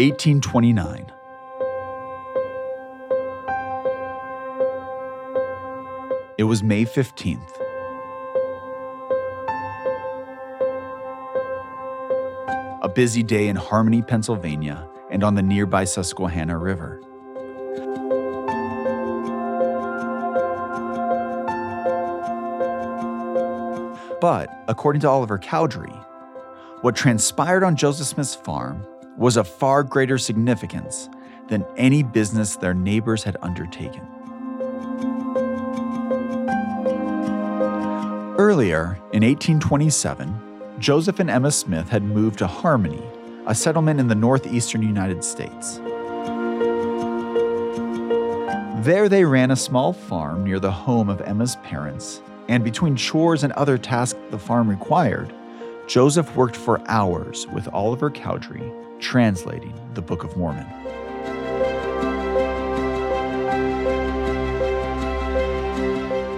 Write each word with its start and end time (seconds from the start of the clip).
1829. 0.00 1.12
It 6.38 6.44
was 6.44 6.62
May 6.62 6.86
15th. 6.86 7.60
A 12.80 12.88
busy 12.88 13.22
day 13.22 13.48
in 13.48 13.56
Harmony, 13.56 14.00
Pennsylvania, 14.00 14.88
and 15.10 15.22
on 15.22 15.34
the 15.34 15.42
nearby 15.42 15.84
Susquehanna 15.84 16.56
River. 16.56 17.02
But, 24.22 24.48
according 24.66 25.00
to 25.00 25.10
Oliver 25.10 25.36
Cowdery, 25.36 25.92
what 26.80 26.96
transpired 26.96 27.62
on 27.62 27.76
Joseph 27.76 28.06
Smith's 28.06 28.34
farm 28.34 28.86
was 29.20 29.36
of 29.36 29.46
far 29.46 29.84
greater 29.84 30.16
significance 30.16 31.10
than 31.48 31.64
any 31.76 32.02
business 32.02 32.56
their 32.56 32.72
neighbors 32.72 33.22
had 33.22 33.36
undertaken. 33.42 34.00
Earlier, 38.38 38.98
in 39.12 39.22
1827, 39.22 40.74
Joseph 40.78 41.20
and 41.20 41.28
Emma 41.28 41.50
Smith 41.50 41.90
had 41.90 42.02
moved 42.02 42.38
to 42.38 42.46
Harmony, 42.46 43.02
a 43.46 43.54
settlement 43.54 44.00
in 44.00 44.08
the 44.08 44.14
northeastern 44.14 44.82
United 44.82 45.22
States. 45.22 45.76
There, 48.82 49.10
they 49.10 49.26
ran 49.26 49.50
a 49.50 49.56
small 49.56 49.92
farm 49.92 50.44
near 50.44 50.58
the 50.58 50.72
home 50.72 51.10
of 51.10 51.20
Emma's 51.20 51.56
parents, 51.56 52.22
and 52.48 52.64
between 52.64 52.96
chores 52.96 53.44
and 53.44 53.52
other 53.52 53.76
tasks 53.76 54.18
the 54.30 54.38
farm 54.38 54.70
required, 54.70 55.34
Joseph 55.86 56.34
worked 56.34 56.56
for 56.56 56.80
hours 56.88 57.46
with 57.48 57.68
Oliver 57.74 58.08
Cowdery 58.08 58.72
translating 59.00 59.74
the 59.94 60.02
Book 60.02 60.24
of 60.24 60.36
Mormon. 60.36 60.66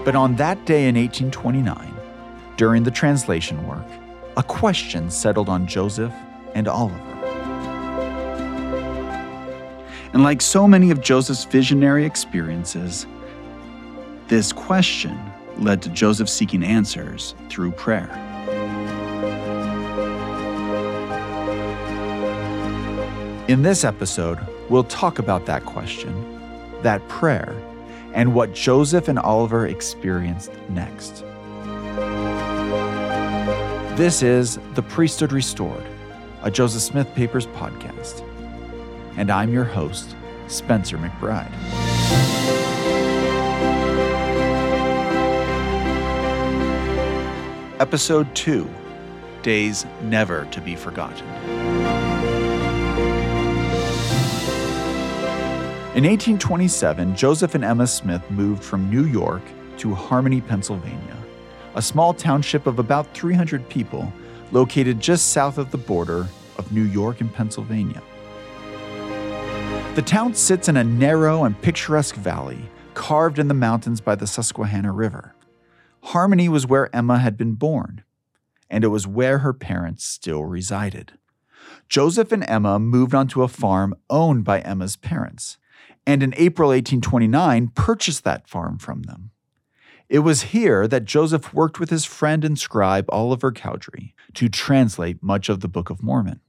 But 0.04 0.16
on 0.16 0.34
that 0.36 0.64
day 0.64 0.88
in 0.88 0.96
1829, 0.96 1.94
during 2.56 2.82
the 2.82 2.90
translation 2.90 3.66
work, 3.66 3.86
a 4.36 4.42
question 4.42 5.10
settled 5.10 5.48
on 5.48 5.66
Joseph 5.66 6.12
and 6.54 6.66
Oliver. 6.66 6.98
And 10.12 10.22
like 10.22 10.42
so 10.42 10.66
many 10.66 10.90
of 10.90 11.00
Joseph's 11.00 11.44
visionary 11.44 12.04
experiences, 12.04 13.06
this 14.28 14.52
question 14.52 15.18
led 15.58 15.82
to 15.82 15.88
Joseph 15.90 16.28
seeking 16.28 16.62
answers 16.62 17.34
through 17.48 17.72
prayer. 17.72 18.31
In 23.52 23.60
this 23.60 23.84
episode, 23.84 24.38
we'll 24.70 24.84
talk 24.84 25.18
about 25.18 25.44
that 25.44 25.66
question, 25.66 26.40
that 26.80 27.06
prayer, 27.08 27.54
and 28.14 28.34
what 28.34 28.54
Joseph 28.54 29.08
and 29.08 29.18
Oliver 29.18 29.66
experienced 29.66 30.50
next. 30.70 31.22
This 33.94 34.22
is 34.22 34.58
The 34.72 34.82
Priesthood 34.82 35.32
Restored, 35.32 35.84
a 36.42 36.50
Joseph 36.50 36.80
Smith 36.80 37.14
Papers 37.14 37.46
podcast. 37.48 38.26
And 39.18 39.30
I'm 39.30 39.52
your 39.52 39.64
host, 39.64 40.16
Spencer 40.48 40.96
McBride. 40.96 41.52
Episode 47.78 48.34
2 48.34 48.66
Days 49.42 49.84
Never 50.00 50.46
to 50.46 50.60
Be 50.62 50.74
Forgotten. 50.74 51.71
In 55.94 56.04
1827, 56.04 57.14
Joseph 57.14 57.54
and 57.54 57.62
Emma 57.62 57.86
Smith 57.86 58.22
moved 58.30 58.64
from 58.64 58.88
New 58.88 59.04
York 59.04 59.42
to 59.76 59.94
Harmony, 59.94 60.40
Pennsylvania, 60.40 61.18
a 61.74 61.82
small 61.82 62.14
township 62.14 62.66
of 62.66 62.78
about 62.78 63.12
300 63.12 63.68
people 63.68 64.10
located 64.52 65.00
just 65.00 65.32
south 65.32 65.58
of 65.58 65.70
the 65.70 65.76
border 65.76 66.26
of 66.56 66.72
New 66.72 66.84
York 66.84 67.20
and 67.20 67.30
Pennsylvania. 67.30 68.02
The 69.94 70.00
town 70.00 70.32
sits 70.32 70.66
in 70.66 70.78
a 70.78 70.84
narrow 70.84 71.44
and 71.44 71.60
picturesque 71.60 72.14
valley 72.14 72.70
carved 72.94 73.38
in 73.38 73.48
the 73.48 73.52
mountains 73.52 74.00
by 74.00 74.14
the 74.14 74.26
Susquehanna 74.26 74.92
River. 74.92 75.34
Harmony 76.04 76.48
was 76.48 76.66
where 76.66 76.88
Emma 76.96 77.18
had 77.18 77.36
been 77.36 77.52
born, 77.52 78.02
and 78.70 78.82
it 78.82 78.88
was 78.88 79.06
where 79.06 79.40
her 79.40 79.52
parents 79.52 80.06
still 80.06 80.46
resided. 80.46 81.18
Joseph 81.90 82.32
and 82.32 82.48
Emma 82.48 82.78
moved 82.78 83.14
onto 83.14 83.42
a 83.42 83.48
farm 83.48 83.94
owned 84.08 84.44
by 84.44 84.60
Emma's 84.60 84.96
parents 84.96 85.58
and 86.06 86.22
in 86.22 86.34
April 86.36 86.70
1829 86.70 87.68
purchased 87.68 88.24
that 88.24 88.48
farm 88.48 88.78
from 88.78 89.02
them. 89.02 89.30
It 90.08 90.20
was 90.20 90.42
here 90.42 90.86
that 90.88 91.04
Joseph 91.04 91.54
worked 91.54 91.80
with 91.80 91.90
his 91.90 92.04
friend 92.04 92.44
and 92.44 92.58
scribe 92.58 93.06
Oliver 93.08 93.50
Cowdery 93.50 94.14
to 94.34 94.48
translate 94.48 95.22
much 95.22 95.48
of 95.48 95.60
the 95.60 95.68
Book 95.68 95.88
of 95.88 96.02
Mormon. 96.02 96.40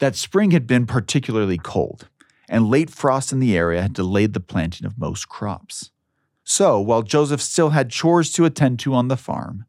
That 0.00 0.16
spring 0.16 0.50
had 0.50 0.66
been 0.66 0.86
particularly 0.86 1.58
cold, 1.58 2.08
and 2.48 2.68
late 2.68 2.90
frost 2.90 3.32
in 3.32 3.38
the 3.38 3.56
area 3.56 3.82
had 3.82 3.92
delayed 3.92 4.32
the 4.32 4.40
planting 4.40 4.86
of 4.86 4.98
most 4.98 5.28
crops. 5.28 5.90
So, 6.42 6.80
while 6.80 7.02
Joseph 7.02 7.40
still 7.40 7.70
had 7.70 7.90
chores 7.90 8.32
to 8.32 8.44
attend 8.44 8.80
to 8.80 8.94
on 8.94 9.08
the 9.08 9.16
farm, 9.16 9.66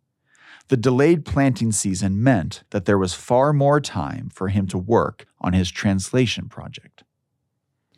the 0.70 0.78
delayed 0.78 1.26
planting 1.26 1.72
season 1.72 2.24
meant 2.24 2.64
that 2.72 2.86
there 2.86 2.98
was 2.98 3.14
far 3.14 3.54
more 3.54 3.80
time 3.80 4.30
for 4.34 4.48
him 4.48 4.66
to 4.68 4.80
work 4.80 5.28
on 5.40 5.54
his 5.54 5.70
translation 5.70 6.50
project. 6.50 6.95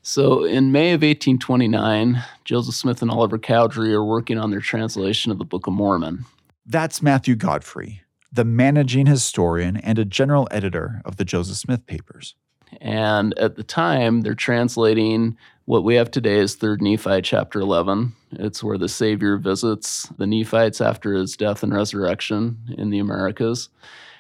So 0.09 0.45
in 0.45 0.71
May 0.71 0.93
of 0.93 1.01
1829, 1.01 2.23
Joseph 2.45 2.75
Smith 2.75 3.01
and 3.01 3.11
Oliver 3.11 3.37
Cowdery 3.37 3.93
are 3.93 4.05
working 4.05 4.37
on 4.37 4.51
their 4.51 4.61
translation 4.61 5.33
of 5.33 5.37
the 5.37 5.43
Book 5.43 5.67
of 5.67 5.73
Mormon. 5.73 6.23
That's 6.65 7.01
Matthew 7.01 7.35
Godfrey, 7.35 8.03
the 8.31 8.45
managing 8.45 9.07
historian 9.07 9.75
and 9.75 9.99
a 9.99 10.05
general 10.05 10.47
editor 10.49 11.01
of 11.03 11.17
the 11.17 11.25
Joseph 11.25 11.57
Smith 11.57 11.85
papers. 11.87 12.35
And 12.79 13.37
at 13.37 13.57
the 13.57 13.63
time, 13.63 14.21
they're 14.21 14.33
translating 14.33 15.35
what 15.65 15.83
we 15.83 15.95
have 15.95 16.09
today 16.09 16.37
is 16.37 16.55
3rd 16.55 16.79
Nephi 16.79 17.21
chapter 17.21 17.59
11. 17.59 18.13
It's 18.31 18.63
where 18.63 18.77
the 18.77 18.87
Savior 18.87 19.35
visits 19.35 20.07
the 20.17 20.25
Nephites 20.25 20.79
after 20.79 21.15
his 21.15 21.35
death 21.35 21.63
and 21.63 21.73
resurrection 21.73 22.59
in 22.77 22.91
the 22.91 22.99
Americas. 22.99 23.67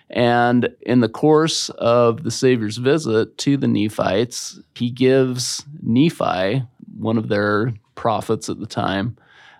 And 0.09 0.69
in 0.81 1.01
the 1.01 1.09
course 1.09 1.69
of 1.69 2.23
the 2.23 2.31
Savior's 2.31 2.77
visit 2.77 3.37
to 3.39 3.57
the 3.57 3.67
Nephites, 3.67 4.59
he 4.75 4.89
gives 4.89 5.65
Nephi, 5.81 6.63
one 6.97 7.17
of 7.17 7.27
their 7.27 7.73
prophets 7.95 8.47
at 8.49 8.59
the 8.59 8.67
time, 8.67 9.17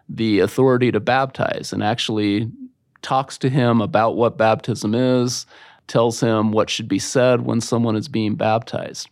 the 0.07 0.40
authority 0.40 0.91
to 0.91 1.00
baptize 1.02 1.74
and 1.74 1.84
actually 1.84 2.50
talks 3.02 3.38
to 3.40 3.50
him 3.50 3.81
about 3.81 4.16
what 4.16 4.38
baptism 4.38 4.96
is, 4.96 5.46
tells 5.88 6.19
him 6.19 6.52
what 6.52 6.69
should 6.69 6.88
be 6.88 7.00
said 7.00 7.41
when 7.41 7.59
someone 7.59 7.96
is 7.96 8.07
being 8.07 8.36
baptized. 8.36 9.09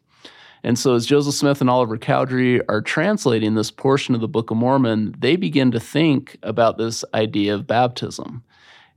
And 0.64 0.80
so, 0.80 0.96
as 0.96 1.06
Joseph 1.06 1.36
Smith 1.36 1.62
and 1.62 1.70
Oliver 1.70 1.98
Cowdery 1.98 2.66
are 2.68 2.82
translating 2.82 3.54
this 3.54 3.70
portion 3.70 4.16
of 4.16 4.22
the 4.22 4.28
Book 4.28 4.50
of 4.50 4.58
Mormon, 4.58 5.14
they 5.20 5.36
begin 5.36 5.70
to 5.72 5.80
think 5.80 6.38
about 6.42 6.78
this 6.78 7.06
idea 7.14 7.54
of 7.54 7.68
baptism 7.68 8.44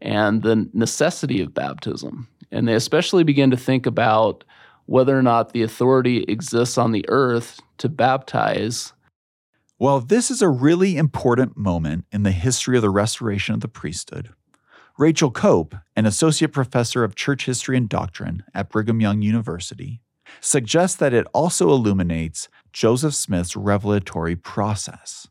and 0.01 0.43
the 0.43 0.69
necessity 0.73 1.41
of 1.41 1.55
baptism. 1.55 2.29
And 2.51 2.67
they 2.67 2.75
especially 2.75 3.25
begin 3.25 3.51
to 3.51 3.57
think 3.57 3.87
about 3.87 4.45
whether 4.87 5.19
or 5.19 5.23
not 5.23 5.53
the 5.53 5.63
authority 5.63 6.23
exists 6.25 6.79
on 6.79 6.93
the 6.93 7.05
earth 7.09 7.61
to 7.79 7.89
baptize. 7.89 8.95
Well, 9.79 10.01
this 10.01 10.31
is 10.31 10.41
a 10.41 10.49
really 10.49 10.97
important 10.97 11.57
moment 11.57 12.07
in 12.11 12.23
the 12.23 12.33
history 12.33 12.77
of 12.77 12.83
the 12.83 12.91
restoration 12.91 13.55
of 13.55 13.61
the 13.61 13.69
priesthood. 13.69 14.31
Rachel 14.99 15.31
Cope, 15.31 15.77
an 15.95 16.07
associate 16.07 16.53
professor 16.53 17.05
of 17.05 17.15
church 17.15 17.47
history 17.47 17.77
and 17.77 17.89
doctrine 17.89 18.43
at 18.55 18.71
Brigham 18.71 19.01
Young 19.01 19.23
University, 19.23 20.01
suggests 20.41 20.97
that 20.97 21.15
it 21.15 21.27
also 21.33 21.71
illuminates 21.71 22.49
Joseph 22.73 23.15
Smith's 23.15 23.57
revelatory 23.57 24.35
process. 24.35 25.29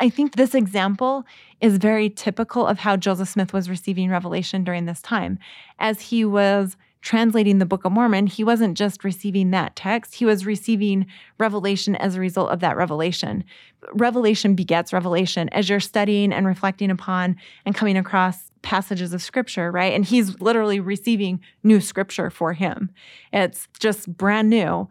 I 0.00 0.08
think 0.08 0.36
this 0.36 0.54
example 0.54 1.24
is 1.60 1.76
very 1.78 2.08
typical 2.08 2.66
of 2.66 2.78
how 2.78 2.96
Joseph 2.96 3.28
Smith 3.28 3.52
was 3.52 3.68
receiving 3.68 4.10
revelation 4.10 4.62
during 4.62 4.86
this 4.86 5.02
time. 5.02 5.38
As 5.78 6.00
he 6.00 6.24
was 6.24 6.76
translating 7.00 7.58
the 7.58 7.66
Book 7.66 7.84
of 7.84 7.92
Mormon, 7.92 8.26
he 8.26 8.44
wasn't 8.44 8.76
just 8.76 9.04
receiving 9.04 9.50
that 9.50 9.76
text, 9.76 10.14
he 10.14 10.24
was 10.24 10.46
receiving 10.46 11.06
revelation 11.38 11.96
as 11.96 12.14
a 12.14 12.20
result 12.20 12.50
of 12.50 12.60
that 12.60 12.76
revelation. 12.76 13.44
Revelation 13.92 14.54
begets 14.54 14.92
revelation 14.92 15.48
as 15.50 15.68
you're 15.68 15.80
studying 15.80 16.32
and 16.32 16.46
reflecting 16.46 16.90
upon 16.90 17.36
and 17.64 17.74
coming 17.74 17.96
across 17.96 18.50
passages 18.62 19.12
of 19.12 19.22
scripture, 19.22 19.70
right? 19.70 19.92
And 19.92 20.04
he's 20.04 20.40
literally 20.40 20.80
receiving 20.80 21.40
new 21.62 21.80
scripture 21.80 22.30
for 22.30 22.52
him. 22.52 22.90
It's 23.32 23.68
just 23.78 24.16
brand 24.16 24.50
new 24.50 24.88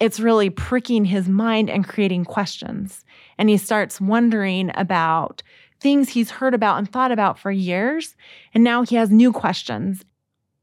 it's 0.00 0.20
really 0.20 0.50
pricking 0.50 1.04
his 1.04 1.28
mind 1.28 1.70
and 1.70 1.86
creating 1.86 2.24
questions. 2.24 3.03
And 3.38 3.48
he 3.48 3.56
starts 3.56 4.00
wondering 4.00 4.70
about 4.74 5.42
things 5.80 6.10
he's 6.10 6.30
heard 6.30 6.54
about 6.54 6.78
and 6.78 6.90
thought 6.90 7.12
about 7.12 7.38
for 7.38 7.50
years. 7.50 8.16
And 8.54 8.64
now 8.64 8.82
he 8.82 8.96
has 8.96 9.10
new 9.10 9.32
questions. 9.32 10.04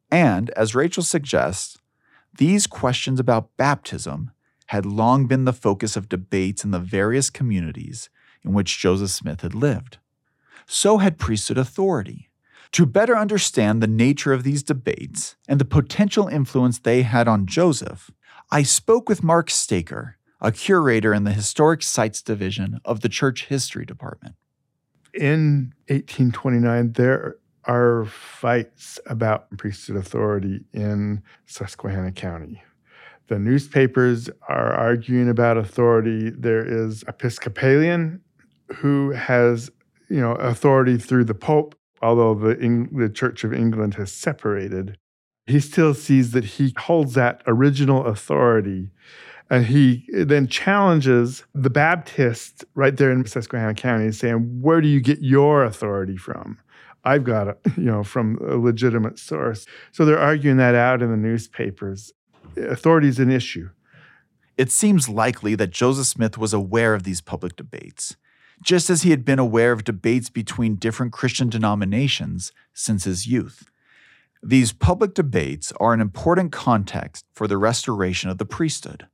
And 0.09 0.49
as 0.51 0.75
Rachel 0.75 1.03
suggests, 1.03 1.77
these 2.37 2.67
questions 2.67 3.19
about 3.19 3.55
baptism 3.57 4.31
had 4.67 4.85
long 4.85 5.27
been 5.27 5.45
the 5.45 5.53
focus 5.53 5.95
of 5.95 6.09
debates 6.09 6.63
in 6.63 6.71
the 6.71 6.79
various 6.79 7.29
communities 7.29 8.09
in 8.43 8.53
which 8.53 8.79
Joseph 8.79 9.09
Smith 9.09 9.41
had 9.41 9.53
lived. 9.53 9.97
So 10.65 10.97
had 10.97 11.17
priesthood 11.17 11.57
authority. 11.57 12.29
To 12.73 12.85
better 12.85 13.17
understand 13.17 13.83
the 13.83 13.87
nature 13.87 14.31
of 14.31 14.43
these 14.43 14.63
debates 14.63 15.35
and 15.47 15.59
the 15.59 15.65
potential 15.65 16.29
influence 16.29 16.79
they 16.79 17.01
had 17.01 17.27
on 17.27 17.45
Joseph, 17.45 18.09
I 18.49 18.63
spoke 18.63 19.09
with 19.09 19.23
Mark 19.23 19.49
Staker, 19.49 20.17
a 20.41 20.51
curator 20.51 21.13
in 21.13 21.23
the 21.23 21.31
Historic 21.31 21.83
Sites 21.83 22.21
Division 22.21 22.79
of 22.83 23.01
the 23.01 23.09
Church 23.09 23.45
History 23.45 23.85
Department. 23.85 24.35
In 25.13 25.73
1829, 25.87 26.93
there 26.93 27.35
are 27.65 28.05
fights 28.05 28.99
about 29.05 29.55
priesthood 29.57 29.97
authority 29.97 30.65
in 30.73 31.21
Susquehanna 31.45 32.11
County. 32.11 32.63
The 33.27 33.37
newspapers 33.37 34.29
are 34.49 34.73
arguing 34.73 35.29
about 35.29 35.57
authority. 35.57 36.31
There 36.31 36.65
is 36.65 37.03
Episcopalian 37.07 38.21
who 38.77 39.11
has, 39.11 39.69
you 40.09 40.19
know, 40.19 40.31
authority 40.33 40.97
through 40.97 41.25
the 41.25 41.35
Pope, 41.35 41.75
although 42.01 42.33
the, 42.33 42.87
the 42.91 43.09
Church 43.09 43.43
of 43.43 43.53
England 43.53 43.93
has 43.93 44.11
separated. 44.11 44.97
He 45.45 45.59
still 45.59 45.93
sees 45.93 46.31
that 46.31 46.45
he 46.45 46.73
holds 46.77 47.13
that 47.13 47.41
original 47.45 48.05
authority 48.05 48.89
and 49.51 49.65
he 49.65 50.05
then 50.13 50.47
challenges 50.47 51.43
the 51.53 51.69
Baptists 51.69 52.63
right 52.73 52.95
there 52.95 53.11
in 53.11 53.25
Susquehanna 53.25 53.73
County, 53.73 54.13
saying, 54.13 54.61
Where 54.61 54.79
do 54.79 54.87
you 54.87 55.01
get 55.01 55.19
your 55.21 55.65
authority 55.65 56.15
from? 56.15 56.57
I've 57.03 57.25
got 57.25 57.49
it, 57.49 57.59
you 57.77 57.83
know, 57.83 58.01
from 58.01 58.37
a 58.37 58.55
legitimate 58.55 59.19
source. 59.19 59.65
So 59.91 60.05
they're 60.05 60.17
arguing 60.17 60.55
that 60.57 60.73
out 60.73 61.01
in 61.01 61.11
the 61.11 61.17
newspapers. 61.17 62.13
Authority 62.55 63.09
is 63.09 63.19
an 63.19 63.29
issue. 63.29 63.69
It 64.57 64.71
seems 64.71 65.09
likely 65.09 65.55
that 65.55 65.71
Joseph 65.71 66.07
Smith 66.07 66.37
was 66.37 66.53
aware 66.53 66.93
of 66.93 67.03
these 67.03 67.19
public 67.19 67.57
debates, 67.57 68.15
just 68.63 68.89
as 68.89 69.01
he 69.01 69.09
had 69.09 69.25
been 69.25 69.39
aware 69.39 69.73
of 69.73 69.83
debates 69.83 70.29
between 70.29 70.75
different 70.75 71.11
Christian 71.11 71.49
denominations 71.49 72.53
since 72.73 73.03
his 73.03 73.27
youth. 73.27 73.69
These 74.41 74.71
public 74.71 75.13
debates 75.13 75.73
are 75.77 75.93
an 75.93 75.99
important 75.99 76.53
context 76.53 77.25
for 77.33 77.49
the 77.49 77.57
restoration 77.57 78.29
of 78.29 78.37
the 78.37 78.45
priesthood. 78.45 79.07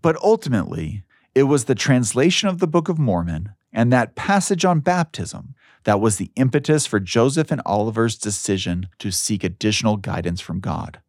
But 0.00 0.16
ultimately, 0.22 1.04
it 1.34 1.44
was 1.44 1.64
the 1.64 1.74
translation 1.74 2.48
of 2.48 2.58
the 2.58 2.66
Book 2.66 2.88
of 2.88 2.98
Mormon 2.98 3.50
and 3.72 3.92
that 3.92 4.14
passage 4.14 4.64
on 4.64 4.80
baptism 4.80 5.54
that 5.84 6.00
was 6.00 6.16
the 6.16 6.30
impetus 6.36 6.86
for 6.86 7.00
Joseph 7.00 7.50
and 7.50 7.62
Oliver's 7.64 8.16
decision 8.16 8.88
to 8.98 9.10
seek 9.10 9.44
additional 9.44 9.96
guidance 9.96 10.40
from 10.40 10.60
God. 10.60 11.00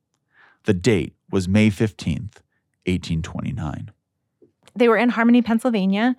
The 0.65 0.73
date 0.73 1.15
was 1.31 1.47
May 1.47 1.69
15th, 1.69 2.41
1829. 2.85 3.91
They 4.75 4.87
were 4.87 4.97
in 4.97 5.09
Harmony, 5.09 5.41
Pennsylvania, 5.41 6.15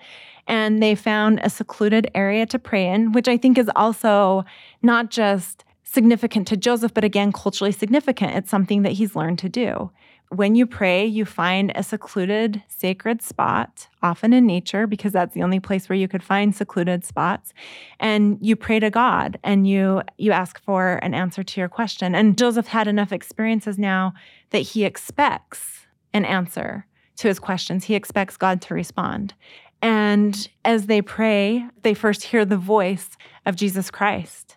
and 0.46 0.82
they 0.82 0.94
found 0.94 1.40
a 1.42 1.50
secluded 1.50 2.10
area 2.14 2.46
to 2.46 2.58
pray 2.58 2.88
in, 2.88 3.12
which 3.12 3.28
I 3.28 3.36
think 3.36 3.56
is 3.56 3.70
also 3.76 4.44
not 4.82 5.10
just 5.10 5.64
significant 5.84 6.46
to 6.48 6.56
Joseph, 6.56 6.92
but 6.92 7.04
again, 7.04 7.32
culturally 7.32 7.72
significant. 7.72 8.34
It's 8.34 8.50
something 8.50 8.82
that 8.82 8.92
he's 8.92 9.16
learned 9.16 9.38
to 9.40 9.48
do 9.48 9.90
when 10.30 10.54
you 10.54 10.64
pray, 10.64 11.04
you 11.04 11.24
find 11.24 11.72
a 11.74 11.82
secluded, 11.82 12.62
sacred 12.68 13.20
spot, 13.20 13.88
often 14.00 14.32
in 14.32 14.46
nature, 14.46 14.86
because 14.86 15.12
that's 15.12 15.34
the 15.34 15.42
only 15.42 15.58
place 15.58 15.88
where 15.88 15.98
you 15.98 16.06
could 16.06 16.22
find 16.22 16.54
secluded 16.54 17.04
spots. 17.04 17.52
And 17.98 18.38
you 18.40 18.54
pray 18.54 18.78
to 18.78 18.90
God 18.90 19.40
and 19.42 19.66
you 19.66 20.02
you 20.18 20.30
ask 20.30 20.62
for 20.62 21.00
an 21.02 21.14
answer 21.14 21.42
to 21.42 21.60
your 21.60 21.68
question. 21.68 22.14
And 22.14 22.38
Joseph 22.38 22.68
had 22.68 22.86
enough 22.86 23.12
experiences 23.12 23.76
now 23.76 24.14
that 24.50 24.60
he 24.60 24.84
expects 24.84 25.86
an 26.14 26.24
answer 26.24 26.86
to 27.16 27.28
his 27.28 27.40
questions. 27.40 27.84
He 27.84 27.96
expects 27.96 28.36
God 28.36 28.62
to 28.62 28.74
respond. 28.74 29.34
And 29.82 30.48
as 30.64 30.86
they 30.86 31.02
pray, 31.02 31.66
they 31.82 31.94
first 31.94 32.24
hear 32.24 32.44
the 32.44 32.56
voice 32.56 33.10
of 33.46 33.56
Jesus 33.56 33.90
Christ. 33.90 34.56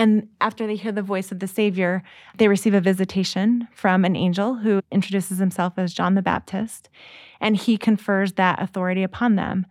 And 0.00 0.28
after 0.40 0.66
they 0.66 0.76
hear 0.76 0.92
the 0.92 1.02
voice 1.02 1.30
of 1.30 1.40
the 1.40 1.46
Savior, 1.46 2.02
they 2.38 2.48
receive 2.48 2.72
a 2.72 2.80
visitation 2.80 3.68
from 3.74 4.06
an 4.06 4.16
angel 4.16 4.54
who 4.54 4.80
introduces 4.90 5.36
himself 5.36 5.74
as 5.76 5.92
John 5.92 6.14
the 6.14 6.22
Baptist, 6.22 6.88
and 7.38 7.54
he 7.54 7.76
confers 7.76 8.32
that 8.32 8.62
authority 8.62 9.02
upon 9.02 9.36
them. 9.36 9.66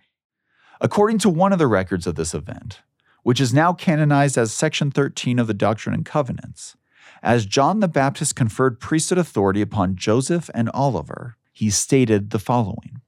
According 0.81 1.18
to 1.20 1.30
one 1.30 1.52
of 1.52 1.58
the 1.58 1.66
records 1.66 2.06
of 2.06 2.14
this 2.14 2.36
event, 2.36 2.81
which 3.24 3.42
is 3.42 3.56
now 3.56 3.74
canonized 3.74 4.38
as 4.38 4.54
Section 4.54 4.92
13 4.92 5.40
of 5.40 5.48
the 5.48 5.54
Doctrine 5.56 5.96
and 5.96 6.06
Covenants, 6.06 6.78
as 7.24 7.48
John 7.48 7.80
the 7.80 7.88
Baptist 7.88 8.36
conferred 8.36 8.80
priesthood 8.80 9.18
authority 9.18 9.64
upon 9.64 9.96
Joseph 9.96 10.48
and 10.54 10.70
Oliver, 10.75 11.38
he 11.52 11.72
stated 11.72 12.30
the 12.30 12.38
following 12.38 13.02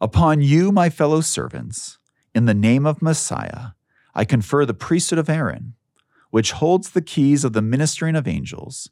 Upon 0.00 0.42
you, 0.42 0.72
my 0.72 0.90
fellow 0.90 1.20
servants, 1.20 1.98
in 2.34 2.46
the 2.46 2.54
name 2.54 2.86
of 2.86 3.00
Messiah, 3.00 3.74
I 4.16 4.24
confer 4.24 4.66
the 4.66 4.74
priesthood 4.74 5.20
of 5.20 5.30
Aaron 5.30 5.76
which 6.30 6.52
holds 6.52 6.90
the 6.90 7.02
keys 7.02 7.44
of 7.44 7.52
the 7.52 7.62
ministering 7.62 8.16
of 8.16 8.26
angels, 8.26 8.90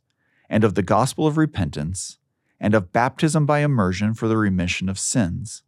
and 0.48 0.64
of 0.64 0.74
the 0.74 0.82
gospel 0.82 1.26
of 1.26 1.36
repentance, 1.36 2.18
and 2.60 2.74
of 2.74 2.92
baptism 2.92 3.46
by 3.46 3.60
immersion 3.60 4.14
for 4.14 4.28
the 4.28 4.36
remission 4.36 4.88
of 4.88 4.98
sins. 4.98 5.62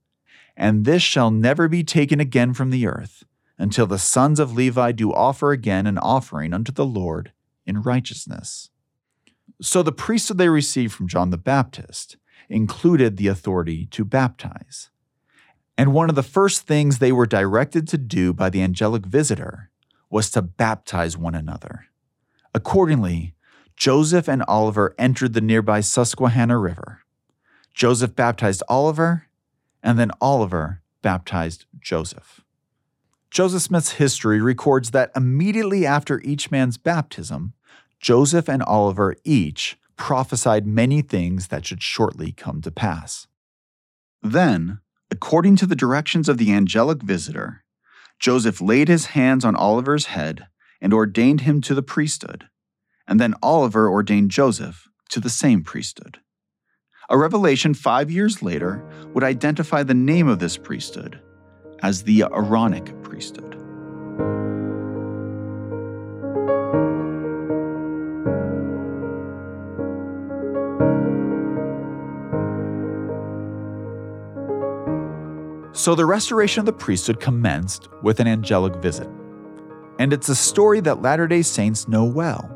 And 0.57 0.85
this 0.85 1.03
shall 1.03 1.31
never 1.31 1.69
be 1.69 1.85
taken 1.85 2.21
again 2.21 2.53
from 2.53 2.71
the 2.71 2.87
earth, 2.87 3.25
until 3.59 3.87
the 3.87 3.99
sons 3.99 4.41
of 4.41 4.53
Levi 4.53 4.93
do 4.93 5.13
offer 5.13 5.53
again 5.53 5.87
an 5.87 5.99
offering 5.99 6.53
unto 6.53 6.73
the 6.73 6.87
Lord 6.87 7.33
in 7.67 7.83
righteousness. 7.83 8.71
So 9.63 9.83
the 9.83 9.93
priesthood 9.93 10.39
they 10.39 10.49
received 10.49 10.93
from 10.93 11.09
John 11.09 11.31
the 11.31 11.39
Baptist 11.39 12.17
included 12.49 13.17
the 13.17 13.29
authority 13.29 13.87
to 13.87 14.05
baptize. 14.05 14.91
And 15.79 15.93
one 15.93 16.09
of 16.09 16.17
the 16.17 16.23
first 16.23 16.67
things 16.67 16.99
they 16.99 17.13
were 17.13 17.27
directed 17.27 17.87
to 17.89 17.99
do 17.99 18.33
by 18.33 18.51
the 18.51 18.63
angelic 18.63 19.07
visitor 19.07 19.70
was 20.11 20.31
to 20.31 20.43
baptize 20.43 21.17
one 21.17 21.35
another. 21.35 21.87
Accordingly, 22.55 23.35
Joseph 23.77 24.29
and 24.29 24.43
Oliver 24.43 24.95
entered 24.99 25.33
the 25.33 25.41
nearby 25.41 25.81
Susquehanna 25.81 26.59
River. 26.59 27.01
Joseph 27.73 28.15
baptized 28.15 28.62
Oliver, 28.69 29.27
and 29.83 29.99
then 29.99 30.11
Oliver 30.21 30.83
baptized 31.01 31.65
Joseph. 31.81 32.41
Joseph 33.31 33.62
Smith's 33.62 33.93
history 33.93 34.40
records 34.40 34.90
that 34.90 35.12
immediately 35.14 35.87
after 35.87 36.21
each 36.23 36.50
man's 36.50 36.76
baptism, 36.76 37.55
Joseph 38.00 38.49
and 38.49 38.62
Oliver 38.64 39.14
each 39.25 39.79
prophesied 39.97 40.67
many 40.67 41.00
things 41.00 41.49
that 41.49 41.64
should 41.64 41.83
shortly 41.83 42.33
come 42.33 42.61
to 42.62 42.71
pass. 42.71 43.29
Then, 44.23 44.81
according 45.11 45.57
to 45.57 45.67
the 45.67 45.76
directions 45.76 46.29
of 46.29 46.38
the 46.38 46.52
angelic 46.52 47.02
visitor, 47.02 47.60
Joseph 48.21 48.61
laid 48.61 48.89
his 48.89 49.07
hands 49.07 49.47
on 49.47 49.57
Oliver's 49.57 50.07
head 50.07 50.47
and 50.81 50.93
ordained 50.93 51.41
him 51.41 51.62
to 51.62 51.75
the 51.75 51.83
priesthood, 51.83 52.49
and 53.09 53.19
then 53.19 53.35
Oliver 53.43 53.89
ordained 53.89 54.31
Joseph 54.31 54.89
to 55.09 55.21
the 55.21 55.31
same 55.31 55.65
priesthood. 55.65 56.19
A 57.09 57.17
revelation 57.17 57.73
five 57.75 58.11
years 58.11 58.43
later 58.43 58.87
would 59.15 59.25
identify 59.25 59.83
the 59.83 59.95
name 59.95 60.29
of 60.29 60.39
this 60.39 60.57
priesthood 60.57 61.21
as 61.83 62.03
the 62.03 62.23
Aaronic 62.23 63.03
priesthood. 63.03 63.57
So 75.81 75.95
the 75.95 76.05
restoration 76.05 76.61
of 76.61 76.67
the 76.67 76.75
priesthood 76.75 77.21
commenced 77.21 77.89
with 78.03 78.21
an 78.21 78.27
angelic 78.27 78.77
visit. 78.83 79.09
And 79.99 80.13
it's 80.13 80.29
a 80.29 80.35
story 80.35 80.81
that 80.81 81.01
Latter 81.01 81.27
day 81.27 81.41
Saints 81.41 81.89
know 81.89 82.05
well. 82.05 82.55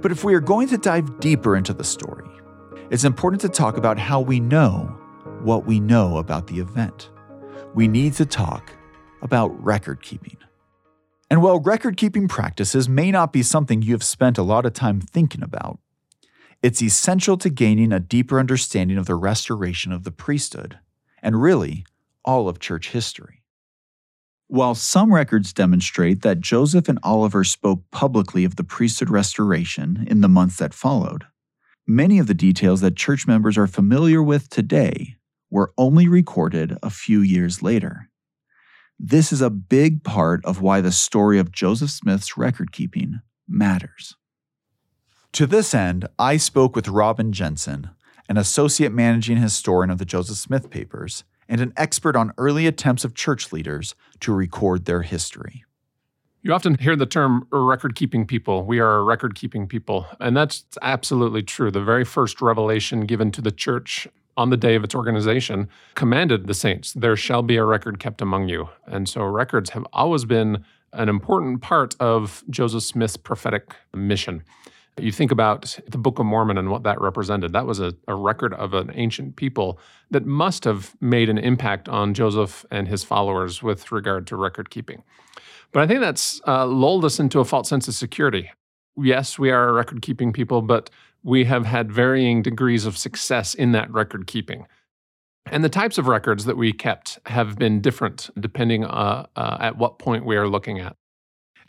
But 0.00 0.12
if 0.12 0.22
we 0.22 0.32
are 0.32 0.40
going 0.40 0.68
to 0.68 0.78
dive 0.78 1.18
deeper 1.18 1.56
into 1.56 1.74
the 1.74 1.82
story, 1.82 2.30
it's 2.88 3.02
important 3.02 3.40
to 3.40 3.48
talk 3.48 3.76
about 3.76 3.98
how 3.98 4.20
we 4.20 4.38
know 4.38 4.96
what 5.42 5.66
we 5.66 5.80
know 5.80 6.18
about 6.18 6.46
the 6.46 6.60
event. 6.60 7.10
We 7.74 7.88
need 7.88 8.12
to 8.12 8.24
talk 8.24 8.70
about 9.22 9.48
record 9.60 10.00
keeping. 10.00 10.36
And 11.28 11.42
while 11.42 11.58
record 11.58 11.96
keeping 11.96 12.28
practices 12.28 12.88
may 12.88 13.10
not 13.10 13.32
be 13.32 13.42
something 13.42 13.82
you 13.82 13.92
have 13.92 14.04
spent 14.04 14.38
a 14.38 14.44
lot 14.44 14.64
of 14.64 14.72
time 14.72 15.00
thinking 15.00 15.42
about, 15.42 15.80
it's 16.62 16.80
essential 16.80 17.36
to 17.38 17.50
gaining 17.50 17.92
a 17.92 17.98
deeper 17.98 18.38
understanding 18.38 18.98
of 18.98 19.06
the 19.06 19.16
restoration 19.16 19.90
of 19.90 20.04
the 20.04 20.12
priesthood, 20.12 20.78
and 21.20 21.42
really, 21.42 21.84
all 22.26 22.48
of 22.48 22.58
church 22.58 22.90
history. 22.90 23.42
While 24.48 24.74
some 24.74 25.12
records 25.12 25.52
demonstrate 25.52 26.22
that 26.22 26.40
Joseph 26.40 26.88
and 26.88 26.98
Oliver 27.02 27.42
spoke 27.42 27.82
publicly 27.90 28.44
of 28.44 28.56
the 28.56 28.64
priesthood 28.64 29.10
restoration 29.10 30.06
in 30.08 30.20
the 30.20 30.28
months 30.28 30.58
that 30.58 30.74
followed, 30.74 31.24
many 31.86 32.18
of 32.18 32.26
the 32.26 32.34
details 32.34 32.80
that 32.80 32.96
church 32.96 33.26
members 33.26 33.58
are 33.58 33.66
familiar 33.66 34.22
with 34.22 34.48
today 34.48 35.16
were 35.50 35.72
only 35.78 36.06
recorded 36.06 36.76
a 36.82 36.90
few 36.90 37.20
years 37.20 37.62
later. 37.62 38.08
This 38.98 39.32
is 39.32 39.40
a 39.40 39.50
big 39.50 40.04
part 40.04 40.44
of 40.44 40.62
why 40.62 40.80
the 40.80 40.92
story 40.92 41.38
of 41.38 41.52
Joseph 41.52 41.90
Smith's 41.90 42.36
record 42.36 42.72
keeping 42.72 43.20
matters. 43.48 44.16
To 45.32 45.46
this 45.46 45.74
end, 45.74 46.06
I 46.18 46.38
spoke 46.38 46.74
with 46.74 46.88
Robin 46.88 47.32
Jensen, 47.32 47.90
an 48.28 48.36
associate 48.36 48.92
managing 48.92 49.36
historian 49.36 49.90
of 49.90 49.98
the 49.98 50.04
Joseph 50.04 50.38
Smith 50.38 50.70
papers, 50.70 51.24
and 51.48 51.60
an 51.60 51.72
expert 51.76 52.16
on 52.16 52.32
early 52.38 52.66
attempts 52.66 53.04
of 53.04 53.14
church 53.14 53.52
leaders 53.52 53.94
to 54.20 54.32
record 54.32 54.84
their 54.84 55.02
history. 55.02 55.64
You 56.42 56.52
often 56.52 56.76
hear 56.76 56.94
the 56.94 57.06
term 57.06 57.46
record 57.50 57.96
keeping 57.96 58.24
people. 58.24 58.64
We 58.64 58.78
are 58.78 58.98
a 58.98 59.02
record 59.02 59.34
keeping 59.34 59.66
people. 59.66 60.06
And 60.20 60.36
that's 60.36 60.64
absolutely 60.80 61.42
true. 61.42 61.72
The 61.72 61.82
very 61.82 62.04
first 62.04 62.40
revelation 62.40 63.00
given 63.00 63.32
to 63.32 63.40
the 63.40 63.50
church 63.50 64.06
on 64.36 64.50
the 64.50 64.56
day 64.56 64.74
of 64.74 64.84
its 64.84 64.94
organization 64.94 65.68
commanded 65.94 66.46
the 66.46 66.54
saints, 66.54 66.92
There 66.92 67.16
shall 67.16 67.42
be 67.42 67.56
a 67.56 67.64
record 67.64 67.98
kept 67.98 68.20
among 68.20 68.48
you. 68.48 68.68
And 68.86 69.08
so 69.08 69.24
records 69.24 69.70
have 69.70 69.86
always 69.92 70.24
been 70.24 70.64
an 70.92 71.08
important 71.08 71.62
part 71.62 71.96
of 72.00 72.44
Joseph 72.48 72.82
Smith's 72.82 73.16
prophetic 73.16 73.74
mission. 73.94 74.44
You 74.98 75.12
think 75.12 75.30
about 75.30 75.78
the 75.86 75.98
Book 75.98 76.18
of 76.18 76.24
Mormon 76.24 76.56
and 76.56 76.70
what 76.70 76.84
that 76.84 77.00
represented. 77.00 77.52
That 77.52 77.66
was 77.66 77.80
a, 77.80 77.94
a, 78.08 78.14
record 78.14 78.54
of 78.54 78.72
an 78.72 78.90
ancient 78.94 79.36
people 79.36 79.78
that 80.10 80.24
must 80.24 80.64
have 80.64 80.96
made 81.02 81.28
an 81.28 81.36
impact 81.36 81.86
on 81.86 82.14
Joseph 82.14 82.64
and 82.70 82.88
his 82.88 83.04
followers 83.04 83.62
with 83.62 83.92
regard 83.92 84.26
to 84.28 84.36
record 84.36 84.70
keeping. 84.70 85.02
But 85.72 85.82
I 85.82 85.86
think 85.86 86.00
that's 86.00 86.40
uh, 86.46 86.64
lulled 86.64 87.04
us 87.04 87.20
into 87.20 87.40
a 87.40 87.44
false 87.44 87.68
sense 87.68 87.88
of 87.88 87.94
security. 87.94 88.50
Yes, 88.96 89.38
we 89.38 89.50
are 89.50 89.68
a 89.68 89.72
record 89.74 90.00
keeping 90.00 90.32
people, 90.32 90.62
but 90.62 90.88
we 91.22 91.44
have 91.44 91.66
had 91.66 91.92
varying 91.92 92.40
degrees 92.40 92.86
of 92.86 92.96
success 92.96 93.52
in 93.52 93.72
that 93.72 93.90
record 93.92 94.26
keeping. 94.26 94.66
And 95.44 95.62
the 95.62 95.68
types 95.68 95.98
of 95.98 96.08
records 96.08 96.46
that 96.46 96.56
we 96.56 96.72
kept 96.72 97.18
have 97.26 97.58
been 97.58 97.80
different 97.80 98.30
depending 98.40 98.84
uh, 98.84 99.26
uh, 99.36 99.58
at 99.60 99.76
what 99.76 99.98
point 99.98 100.24
we 100.24 100.36
are 100.36 100.48
looking 100.48 100.78
at. 100.80 100.96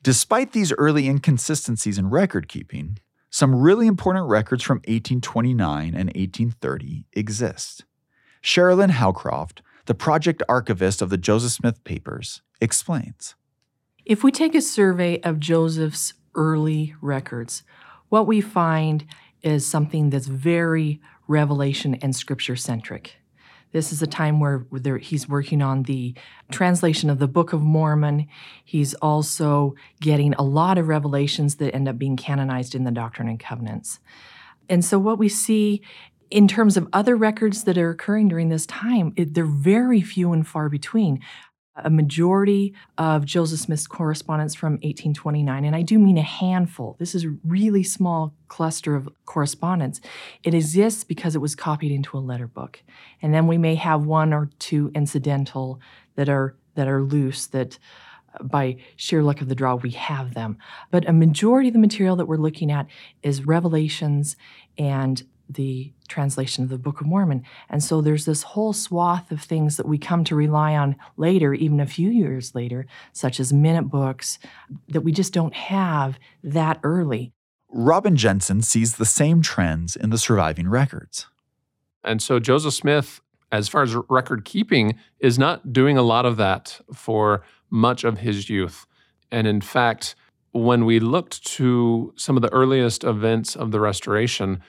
Despite 0.04 0.54
these 0.54 0.72
early 0.74 1.08
inconsistencies 1.08 1.98
in 1.98 2.10
record 2.10 2.48
keeping, 2.48 3.00
some 3.38 3.54
really 3.54 3.86
important 3.86 4.26
records 4.26 4.64
from 4.64 4.78
1829 4.88 5.90
and 5.90 6.08
1830 6.08 7.06
exist. 7.14 7.86
Sharalyn 8.42 8.90
Howcroft, 8.90 9.62
the 9.86 9.94
project 9.94 10.42
archivist 10.50 11.04
of 11.04 11.12
the 11.12 11.20
Joseph 11.20 11.52
Smith 11.52 11.84
papers, 11.84 12.42
explains. 12.60 13.36
If 14.06 14.24
we 14.24 14.32
take 14.32 14.56
a 14.56 14.60
survey 14.60 15.22
of 15.22 15.40
Joseph's 15.40 16.16
early 16.34 16.96
records, 17.00 17.62
what 18.10 18.26
we 18.26 18.42
find 18.42 19.06
is 19.44 19.68
something 19.68 20.10
that's 20.10 20.26
very 20.26 21.00
revelation 21.28 21.94
and 21.94 22.16
scripture 22.16 22.56
centric. 22.56 23.18
This 23.72 23.92
is 23.92 24.02
a 24.02 24.08
time 24.08 24.40
where 24.40 24.66
he's 24.98 25.28
working 25.28 25.62
on 25.62 25.84
the 25.84 26.14
translation 26.52 27.10
of 27.10 27.20
the 27.20 27.28
Book 27.28 27.54
of 27.54 27.62
Mormon. 27.62 28.28
He's 28.64 28.94
also 28.96 29.76
getting 30.00 30.34
a 30.36 30.44
lot 30.44 30.78
of 30.78 30.88
revelations 30.88 31.56
that 31.56 31.76
end 31.76 31.88
up 31.88 31.98
being 31.98 32.16
canonized 32.16 32.76
in 32.76 32.84
the 32.84 32.92
Doctrine 32.92 33.28
and 33.28 33.40
Covenants. 33.40 34.00
And 34.70 34.84
so, 34.84 35.00
what 35.00 35.18
we 35.18 35.30
see 35.30 35.82
in 36.30 36.48
terms 36.48 36.76
of 36.76 36.88
other 36.92 37.16
records 37.16 37.64
that 37.64 37.78
are 37.78 37.90
occurring 37.90 38.28
during 38.28 38.50
this 38.50 38.66
time, 38.66 39.14
it, 39.16 39.34
they're 39.34 39.46
very 39.46 40.02
few 40.02 40.34
and 40.34 40.46
far 40.46 40.70
between 40.70 41.22
a 41.84 41.90
majority 41.90 42.74
of 42.98 43.26
Joseph 43.26 43.60
Smith's 43.60 43.88
correspondence 43.88 44.56
from 44.56 44.74
1829, 44.74 45.66
and 45.66 45.76
I 45.76 45.82
do 45.82 46.00
mean 46.00 46.18
a 46.18 46.24
handful. 46.24 46.96
This 47.00 47.14
is 47.14 47.26
a 47.26 47.36
really 47.46 47.84
small 47.84 48.34
cluster 48.48 48.96
of 48.96 49.10
correspondence. 49.26 50.02
It 50.44 50.54
exists 50.54 51.04
because 51.04 51.36
it 51.36 51.40
was 51.40 51.56
copied 51.56 51.92
into 51.92 52.18
a 52.18 52.20
letter 52.20 52.48
book. 52.48 52.82
And 53.22 53.34
then 53.34 53.48
we 53.48 53.58
may 53.58 53.76
have 53.76 54.06
one 54.06 54.34
or 54.34 54.50
two 54.60 54.92
incidental 54.96 55.80
that 56.16 56.30
are 56.30 56.56
that 56.76 56.88
are 56.88 57.02
loose 57.02 57.48
that 57.48 57.80
uh, 58.34 58.44
by 58.44 58.78
sheer 58.96 59.24
luck 59.24 59.42
of 59.42 59.50
the 59.50 59.56
draw 59.56 59.76
we 59.76 59.92
have 59.92 60.34
them. 60.34 60.58
But 60.92 61.08
a 61.08 61.14
majority 61.14 61.70
of 61.70 61.74
the 61.74 61.80
material 61.80 62.16
that 62.16 62.28
we're 62.28 62.38
looking 62.38 62.72
at 62.72 62.88
is 63.24 63.46
revelations 63.46 64.36
and 64.78 65.24
the 65.50 65.94
translation 66.08 66.64
of 66.64 66.70
the 66.70 66.78
Book 66.78 67.02
of 67.02 67.08
Mormon. 67.08 67.44
And 67.70 67.84
so 67.84 68.02
there's 68.02 68.26
this 68.26 68.44
whole 68.44 68.74
swath 68.74 69.32
of 69.32 69.42
things 69.42 69.78
that 69.78 69.88
we 69.88 69.98
come 69.98 70.24
to 70.26 70.36
rely 70.36 70.76
on 70.76 70.96
later, 71.16 71.54
even 71.54 71.80
a 71.80 71.86
few 71.86 72.10
years 72.10 72.56
later, 72.56 72.86
such 73.14 73.40
as 73.40 73.54
minute 73.54 73.90
books, 73.90 74.40
that 74.90 75.02
we 75.02 75.12
just 75.12 75.34
don't 75.34 75.54
have 75.54 76.20
that 76.44 76.80
early. 76.84 77.34
Robin 77.70 78.16
Jensen 78.16 78.62
sees 78.62 78.96
the 78.96 79.06
same 79.06 79.42
trends 79.42 79.96
in 79.96 80.10
the 80.10 80.18
surviving 80.18 80.70
records. 80.70 81.28
And 82.04 82.22
so 82.22 82.40
Joseph 82.40 82.74
Smith, 82.74 83.22
as 83.52 83.68
far 83.68 83.84
as 83.84 83.96
record 84.10 84.46
keeping, 84.46 84.96
is 85.20 85.38
not 85.38 85.74
doing 85.74 85.98
a 85.98 86.02
lot 86.02 86.26
of 86.26 86.38
that 86.38 86.80
for 86.94 87.44
much 87.70 88.04
of 88.04 88.20
his 88.20 88.50
youth. 88.50 88.86
And 89.32 89.46
in 89.46 89.60
fact, 89.62 90.16
when 90.54 90.86
we 90.86 91.00
looked 91.00 91.46
to 91.46 92.14
some 92.16 92.36
of 92.36 92.42
the 92.42 92.52
earliest 92.52 93.04
events 93.04 93.56
of 93.56 93.72
the 93.72 93.80
restoration, 93.80 94.62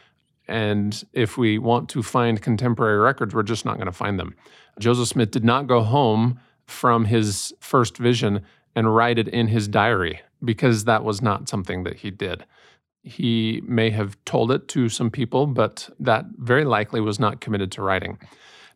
and 0.48 1.04
if 1.12 1.36
we 1.36 1.58
want 1.58 1.88
to 1.90 2.02
find 2.02 2.40
contemporary 2.40 2.98
records, 2.98 3.34
we're 3.34 3.42
just 3.42 3.64
not 3.64 3.76
going 3.76 3.86
to 3.86 3.92
find 3.92 4.18
them. 4.18 4.34
Joseph 4.80 5.08
Smith 5.08 5.30
did 5.30 5.44
not 5.44 5.66
go 5.66 5.82
home 5.82 6.40
from 6.66 7.04
his 7.04 7.52
first 7.60 7.96
vision 7.98 8.42
and 8.74 8.94
write 8.94 9.18
it 9.18 9.28
in 9.28 9.48
his 9.48 9.68
diary 9.68 10.20
because 10.44 10.84
that 10.84 11.04
was 11.04 11.20
not 11.20 11.48
something 11.48 11.84
that 11.84 11.96
he 11.96 12.10
did. 12.10 12.44
He 13.02 13.62
may 13.64 13.90
have 13.90 14.16
told 14.24 14.52
it 14.52 14.68
to 14.68 14.88
some 14.88 15.10
people, 15.10 15.46
but 15.46 15.88
that 15.98 16.26
very 16.36 16.64
likely 16.64 17.00
was 17.00 17.18
not 17.18 17.40
committed 17.40 17.72
to 17.72 17.82
writing. 17.82 18.18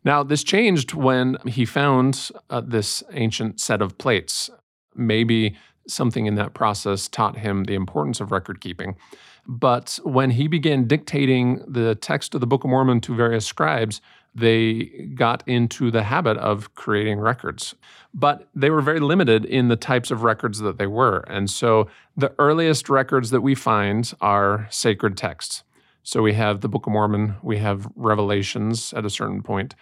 Now, 0.03 0.23
this 0.23 0.43
changed 0.43 0.93
when 0.93 1.37
he 1.45 1.65
found 1.65 2.29
uh, 2.49 2.61
this 2.61 3.03
ancient 3.11 3.61
set 3.61 3.81
of 3.81 3.97
plates. 3.97 4.49
Maybe 4.95 5.55
something 5.87 6.25
in 6.25 6.35
that 6.35 6.53
process 6.53 7.07
taught 7.07 7.37
him 7.37 7.65
the 7.65 7.75
importance 7.75 8.19
of 8.19 8.31
record 8.31 8.61
keeping. 8.61 8.95
But 9.45 9.99
when 10.03 10.31
he 10.31 10.47
began 10.47 10.87
dictating 10.87 11.63
the 11.67 11.95
text 11.95 12.33
of 12.33 12.41
the 12.41 12.47
Book 12.47 12.63
of 12.63 12.69
Mormon 12.69 13.01
to 13.01 13.15
various 13.15 13.45
scribes, 13.45 13.99
they 14.33 14.85
got 15.15 15.43
into 15.47 15.91
the 15.91 16.03
habit 16.03 16.37
of 16.37 16.73
creating 16.75 17.19
records. 17.19 17.75
But 18.13 18.47
they 18.55 18.69
were 18.69 18.81
very 18.81 18.99
limited 18.99 19.45
in 19.45 19.67
the 19.67 19.75
types 19.75 20.11
of 20.11 20.23
records 20.23 20.59
that 20.59 20.77
they 20.77 20.87
were. 20.87 21.19
And 21.27 21.49
so 21.49 21.87
the 22.15 22.33
earliest 22.39 22.89
records 22.89 23.31
that 23.31 23.41
we 23.41 23.53
find 23.53 24.11
are 24.21 24.67
sacred 24.71 25.17
texts. 25.17 25.63
So 26.03 26.21
we 26.21 26.33
have 26.33 26.61
the 26.61 26.69
Book 26.69 26.85
of 26.85 26.93
Mormon, 26.93 27.35
we 27.41 27.57
have 27.57 27.87
Revelations 27.95 28.93
at 28.93 29.05
a 29.05 29.09
certain 29.09 29.41
point, 29.41 29.73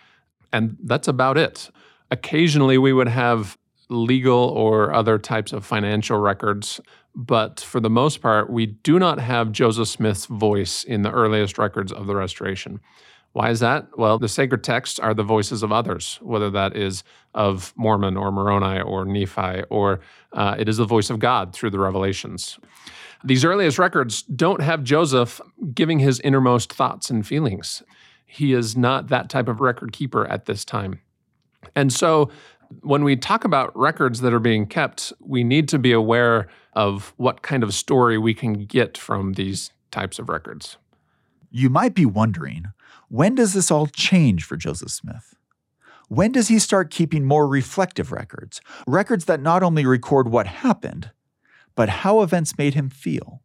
and 0.53 0.77
that's 0.84 1.08
about 1.08 1.38
it. 1.38 1.72
Occasionally, 2.12 2.77
we 2.77 2.93
would 2.93 3.08
have 3.08 3.58
legal 3.91 4.38
or 4.50 4.93
other 4.93 5.17
types 5.17 5.53
of 5.53 5.65
financial 5.65 6.17
records. 6.17 6.79
But 7.13 7.60
for 7.60 7.79
the 7.79 7.89
most 7.89 8.21
part, 8.21 8.50
we 8.50 8.65
do 8.65 8.98
not 8.98 9.19
have 9.19 9.51
Joseph 9.51 9.89
Smith's 9.89 10.25
voice 10.25 10.83
in 10.83 11.01
the 11.01 11.12
earliest 11.12 11.57
records 11.57 11.91
of 11.91 12.07
the 12.07 12.15
Restoration. 12.15 12.79
Why 13.33 13.50
is 13.50 13.62
that? 13.62 13.88
Well, 13.98 14.19
the 14.19 14.27
sacred 14.27 14.63
texts 14.63 15.00
are 15.00 15.13
the 15.13 15.24
voices 15.24 15.63
of 15.63 15.71
others, 15.71 16.19
whether 16.21 16.50
that 16.51 16.75
is 16.75 17.03
of 17.33 17.74
Mormon 17.77 18.17
or 18.17 18.31
Moroni 18.31 18.81
or 18.81 19.05
Nephi, 19.05 19.63
or 19.69 20.01
uh, 20.33 20.55
it 20.60 20.67
is 20.67 20.77
the 20.77 20.86
voice 20.86 21.10
of 21.10 21.19
God 21.19 21.53
through 21.53 21.69
the 21.69 21.79
revelations. 21.79 22.60
These 23.24 23.45
earliest 23.45 23.79
records 23.79 24.24
don't 24.24 24.62
have 24.62 24.83
Joseph 24.83 25.39
giving 25.74 26.00
his 26.00 26.19
innermost 26.21 26.74
thoughts 26.74 27.10
and 27.10 27.25
feelings. 27.25 27.83
He 28.25 28.53
is 28.53 28.75
not 28.75 29.07
that 29.07 29.29
type 29.29 29.48
of 29.48 29.62
record 29.62 29.93
keeper 29.93 30.25
at 30.27 30.45
this 30.45 30.65
time. 30.65 31.00
And 31.75 31.93
so 31.93 32.29
when 32.81 33.03
we 33.03 33.15
talk 33.15 33.43
about 33.43 33.75
records 33.77 34.21
that 34.21 34.33
are 34.33 34.39
being 34.39 34.65
kept, 34.65 35.13
we 35.19 35.43
need 35.43 35.67
to 35.69 35.79
be 35.79 35.91
aware 35.91 36.47
of 36.73 37.13
what 37.17 37.41
kind 37.41 37.63
of 37.63 37.73
story 37.73 38.17
we 38.17 38.33
can 38.33 38.65
get 38.65 38.97
from 38.97 39.33
these 39.33 39.71
types 39.91 40.19
of 40.19 40.29
records. 40.29 40.77
You 41.49 41.69
might 41.69 41.93
be 41.93 42.05
wondering 42.05 42.67
when 43.09 43.35
does 43.35 43.53
this 43.53 43.69
all 43.69 43.87
change 43.87 44.45
for 44.45 44.55
Joseph 44.55 44.91
Smith? 44.91 45.35
When 46.07 46.31
does 46.31 46.47
he 46.47 46.59
start 46.59 46.91
keeping 46.91 47.25
more 47.25 47.47
reflective 47.47 48.11
records? 48.11 48.61
Records 48.87 49.25
that 49.25 49.41
not 49.41 49.63
only 49.63 49.85
record 49.85 50.29
what 50.29 50.47
happened, 50.47 51.11
but 51.75 51.89
how 51.89 52.21
events 52.21 52.57
made 52.57 52.73
him 52.73 52.89
feel, 52.89 53.41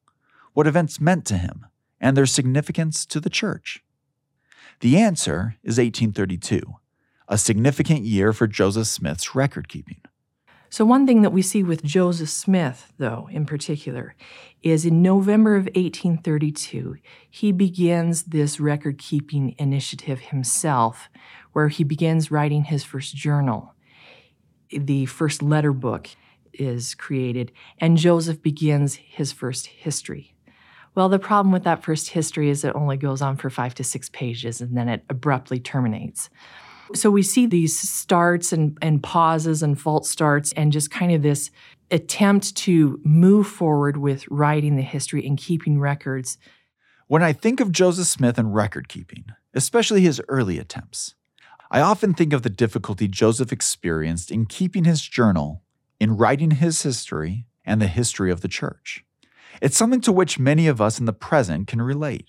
what 0.52 0.66
events 0.66 1.00
meant 1.00 1.25
to 1.26 1.38
him, 1.38 1.66
and 2.00 2.16
their 2.16 2.26
significance 2.26 3.06
to 3.06 3.21
the 3.21 3.30
church? 3.30 3.83
The 4.80 4.99
answer 4.99 5.56
is 5.62 5.78
1832 5.78 6.76
a 7.28 7.38
significant 7.38 8.02
year 8.02 8.33
for 8.33 8.47
Joseph 8.47 8.87
Smith's 8.87 9.35
record 9.35 9.68
keeping. 9.68 10.00
So, 10.68 10.85
one 10.85 11.06
thing 11.06 11.23
that 11.23 11.33
we 11.33 11.42
see 11.42 11.62
with 11.62 11.85
Joseph 11.85 12.28
Smith, 12.28 12.92
though, 12.99 13.28
in 13.30 13.47
particular, 13.47 14.14
is 14.62 14.85
in 14.85 15.00
November 15.00 15.54
of 15.54 15.66
1832, 15.66 16.97
he 17.30 17.52
begins 17.52 18.25
this 18.25 18.59
record 18.59 18.99
keeping 18.99 19.54
initiative 19.59 20.21
himself, 20.21 21.09
where 21.52 21.68
he 21.68 21.85
begins 21.85 22.30
writing 22.30 22.64
his 22.64 22.83
first 22.83 23.14
journal. 23.14 23.75
The 24.71 25.06
first 25.06 25.40
letter 25.40 25.73
book 25.73 26.09
is 26.52 26.95
created, 26.95 27.52
and 27.78 27.97
Joseph 27.97 28.42
begins 28.42 28.97
his 28.97 29.33
first 29.33 29.68
history. 29.68 30.35
Well, 30.97 31.09
the 31.11 31.18
problem 31.18 31.52
with 31.52 31.64
that 31.64 31.85
first 31.85 32.09
history 32.09 32.49
is 32.49 32.64
it 32.64 32.75
only 32.75 32.97
goes 32.97 33.21
on 33.21 33.37
for 33.37 33.50
five 33.50 33.75
to 33.75 33.85
six 33.85 34.09
pages 34.09 34.62
and 34.62 34.76
then 34.76 34.88
it 34.88 35.04
abruptly 35.11 35.61
terminates. 35.61 36.30
So 36.95 37.11
we 37.11 37.23
see 37.23 37.47
these 37.47 37.78
starts 37.78 38.52
and, 38.52 38.78
and 38.81 39.02
pauses 39.02 39.62
and 39.62 39.78
false 39.78 40.09
starts 40.09 40.52
and 40.52 40.73
just 40.73 40.90
kind 40.90 41.12
of 41.12 41.23
this 41.23 41.50
attempt 41.90 42.57
to 42.57 43.00
move 43.05 43.47
forward 43.47 43.97
with 43.97 44.26
writing 44.28 44.76
the 44.76 44.83
history 44.83 45.26
and 45.26 45.38
keeping 45.38 45.81
records. 45.81 46.38
When 47.07 47.23
I 47.23 47.33
think 47.33 47.61
of 47.61 47.73
Joseph 47.73 48.07
Smith 48.07 48.38
and 48.38 48.55
record 48.55 48.88
keeping, 48.88 49.26
especially 49.55 50.02
his 50.02 50.21
early 50.28 50.59
attempts. 50.59 51.14
I 51.71 51.81
often 51.81 52.14
think 52.14 52.33
of 52.33 52.43
the 52.43 52.50
difficulty 52.50 53.09
Joseph 53.09 53.52
experienced 53.52 54.31
in 54.31 54.47
keeping 54.47 54.85
his 54.85 55.02
journal, 55.02 55.62
in 55.99 56.16
writing 56.16 56.52
his 56.52 56.83
history, 56.83 57.47
and 57.64 57.83
the 57.83 57.88
history 57.88 58.31
of 58.31 58.43
the 58.43 58.49
church. 58.49 59.05
It's 59.61 59.76
something 59.76 60.00
to 60.02 60.12
which 60.12 60.38
many 60.38 60.69
of 60.69 60.81
us 60.81 61.00
in 61.00 61.07
the 61.07 61.12
present 61.12 61.66
can 61.66 61.83
relate. 61.83 62.28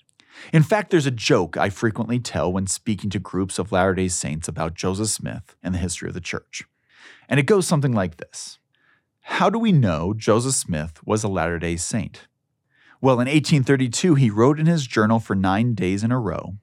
In 0.52 0.62
fact, 0.62 0.90
there's 0.90 1.06
a 1.06 1.10
joke 1.10 1.56
I 1.56 1.70
frequently 1.70 2.18
tell 2.18 2.52
when 2.52 2.66
speaking 2.66 3.10
to 3.10 3.18
groups 3.18 3.58
of 3.58 3.72
Latter 3.72 3.94
day 3.94 4.08
Saints 4.08 4.48
about 4.48 4.74
Joseph 4.74 5.08
Smith 5.08 5.56
and 5.62 5.74
the 5.74 5.78
history 5.78 6.08
of 6.08 6.14
the 6.14 6.20
church. 6.20 6.64
And 7.28 7.38
it 7.38 7.46
goes 7.46 7.66
something 7.66 7.92
like 7.92 8.16
this 8.16 8.58
How 9.22 9.50
do 9.50 9.58
we 9.58 9.72
know 9.72 10.14
Joseph 10.14 10.54
Smith 10.54 11.00
was 11.04 11.24
a 11.24 11.28
Latter 11.28 11.58
day 11.58 11.76
Saint? 11.76 12.26
Well, 13.00 13.14
in 13.14 13.28
1832, 13.28 14.16
he 14.16 14.30
wrote 14.30 14.58
in 14.58 14.66
his 14.66 14.86
journal 14.86 15.20
for 15.20 15.36
nine 15.36 15.74
days 15.74 16.02
in 16.02 16.10
a 16.10 16.18
row, 16.18 16.56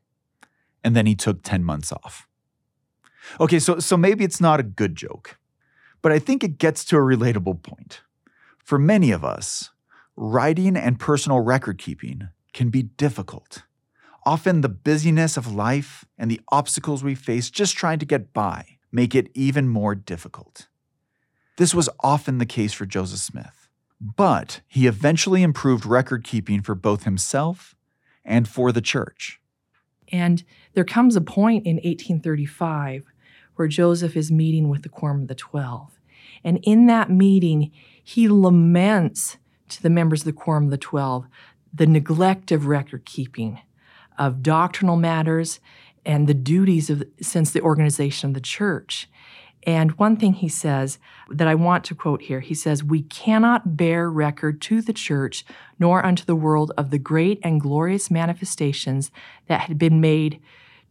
and 0.83 0.95
then 0.95 1.05
he 1.05 1.15
took 1.15 1.43
10 1.43 1.63
months 1.63 1.93
off. 1.93 2.27
Okay, 3.39 3.57
so, 3.57 3.79
so 3.79 3.95
maybe 3.95 4.23
it's 4.25 4.41
not 4.41 4.59
a 4.59 4.63
good 4.63 4.95
joke, 4.95 5.37
but 6.01 6.11
I 6.11 6.19
think 6.19 6.43
it 6.43 6.57
gets 6.57 6.83
to 6.85 6.97
a 6.97 6.99
relatable 6.99 7.63
point. 7.63 8.01
For 8.57 8.77
many 8.77 9.11
of 9.11 9.23
us, 9.23 9.71
writing 10.17 10.75
and 10.75 10.99
personal 10.99 11.39
record 11.39 11.77
keeping 11.77 12.29
can 12.55 12.69
be 12.69 12.83
difficult. 12.83 13.63
Often, 14.25 14.61
the 14.61 14.69
busyness 14.69 15.37
of 15.37 15.53
life 15.53 16.05
and 16.17 16.31
the 16.31 16.41
obstacles 16.47 17.03
we 17.03 17.13
face 17.13 17.51
just 17.51 17.77
trying 17.77 17.99
to 17.99 18.05
get 18.05 18.33
by 18.33 18.77
make 18.91 19.13
it 19.13 19.29
even 19.35 19.67
more 19.67 19.93
difficult. 19.93 20.67
This 21.57 21.75
was 21.75 21.89
often 21.99 22.37
the 22.37 22.45
case 22.45 22.73
for 22.73 22.85
Joseph 22.85 23.19
Smith, 23.19 23.67
but 23.99 24.61
he 24.67 24.87
eventually 24.87 25.43
improved 25.43 25.85
record 25.85 26.23
keeping 26.23 26.61
for 26.61 26.73
both 26.75 27.03
himself 27.03 27.75
and 28.23 28.47
for 28.47 28.71
the 28.71 28.81
church. 28.81 29.39
And 30.11 30.43
there 30.73 30.85
comes 30.85 31.15
a 31.15 31.21
point 31.21 31.65
in 31.65 31.75
1835 31.75 33.05
where 33.55 33.67
Joseph 33.67 34.15
is 34.15 34.31
meeting 34.31 34.69
with 34.69 34.83
the 34.83 34.89
Quorum 34.89 35.23
of 35.23 35.27
the 35.27 35.35
Twelve. 35.35 35.99
And 36.43 36.59
in 36.63 36.87
that 36.87 37.09
meeting, 37.09 37.71
he 38.01 38.27
laments 38.27 39.37
to 39.69 39.81
the 39.81 39.89
members 39.89 40.21
of 40.21 40.25
the 40.25 40.33
Quorum 40.33 40.65
of 40.65 40.71
the 40.71 40.77
Twelve 40.77 41.27
the 41.75 41.87
neglect 41.87 42.51
of 42.51 42.67
record 42.67 43.05
keeping, 43.05 43.59
of 44.17 44.41
doctrinal 44.41 44.95
matters, 44.95 45.59
and 46.05 46.27
the 46.27 46.33
duties 46.33 46.89
of 46.89 47.03
since 47.21 47.51
the 47.51 47.61
organization 47.61 48.29
of 48.29 48.33
the 48.33 48.41
church. 48.41 49.09
And 49.63 49.91
one 49.93 50.15
thing 50.15 50.33
he 50.33 50.47
says 50.47 50.99
that 51.29 51.47
I 51.47 51.55
want 51.55 51.83
to 51.85 51.95
quote 51.95 52.21
here 52.21 52.39
he 52.39 52.53
says, 52.53 52.83
We 52.83 53.01
cannot 53.01 53.75
bear 53.75 54.09
record 54.09 54.61
to 54.61 54.81
the 54.81 54.93
church 54.93 55.43
nor 55.79 56.05
unto 56.05 56.23
the 56.23 56.35
world 56.35 56.71
of 56.77 56.91
the 56.91 56.99
great 56.99 57.39
and 57.43 57.59
glorious 57.59 58.11
manifestations 58.11 59.11
that 59.47 59.61
had 59.61 59.79
been 59.79 59.99
made 59.99 60.39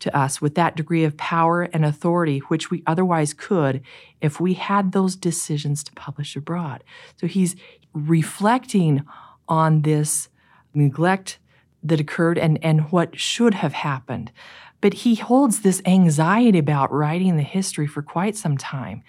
to 0.00 0.14
us 0.14 0.40
with 0.40 0.56
that 0.56 0.74
degree 0.74 1.04
of 1.04 1.16
power 1.16 1.62
and 1.62 1.84
authority 1.84 2.40
which 2.40 2.68
we 2.68 2.82
otherwise 2.84 3.32
could 3.32 3.80
if 4.20 4.40
we 4.40 4.54
had 4.54 4.90
those 4.90 5.14
decisions 5.14 5.84
to 5.84 5.92
publish 5.92 6.34
abroad. 6.34 6.82
So 7.20 7.28
he's 7.28 7.54
reflecting 7.92 9.04
on 9.48 9.82
this 9.82 10.28
neglect 10.74 11.38
that 11.82 12.00
occurred 12.00 12.38
and, 12.38 12.58
and 12.62 12.90
what 12.92 13.18
should 13.18 13.54
have 13.54 13.72
happened. 13.72 14.32
But 14.80 14.94
he 14.94 15.14
holds 15.14 15.60
this 15.60 15.82
anxiety 15.86 16.58
about 16.58 16.92
writing 16.92 17.36
the 17.36 17.42
history 17.42 17.86
for 17.86 18.02
quite 18.02 18.36
some 18.36 18.56
time. 18.56 19.02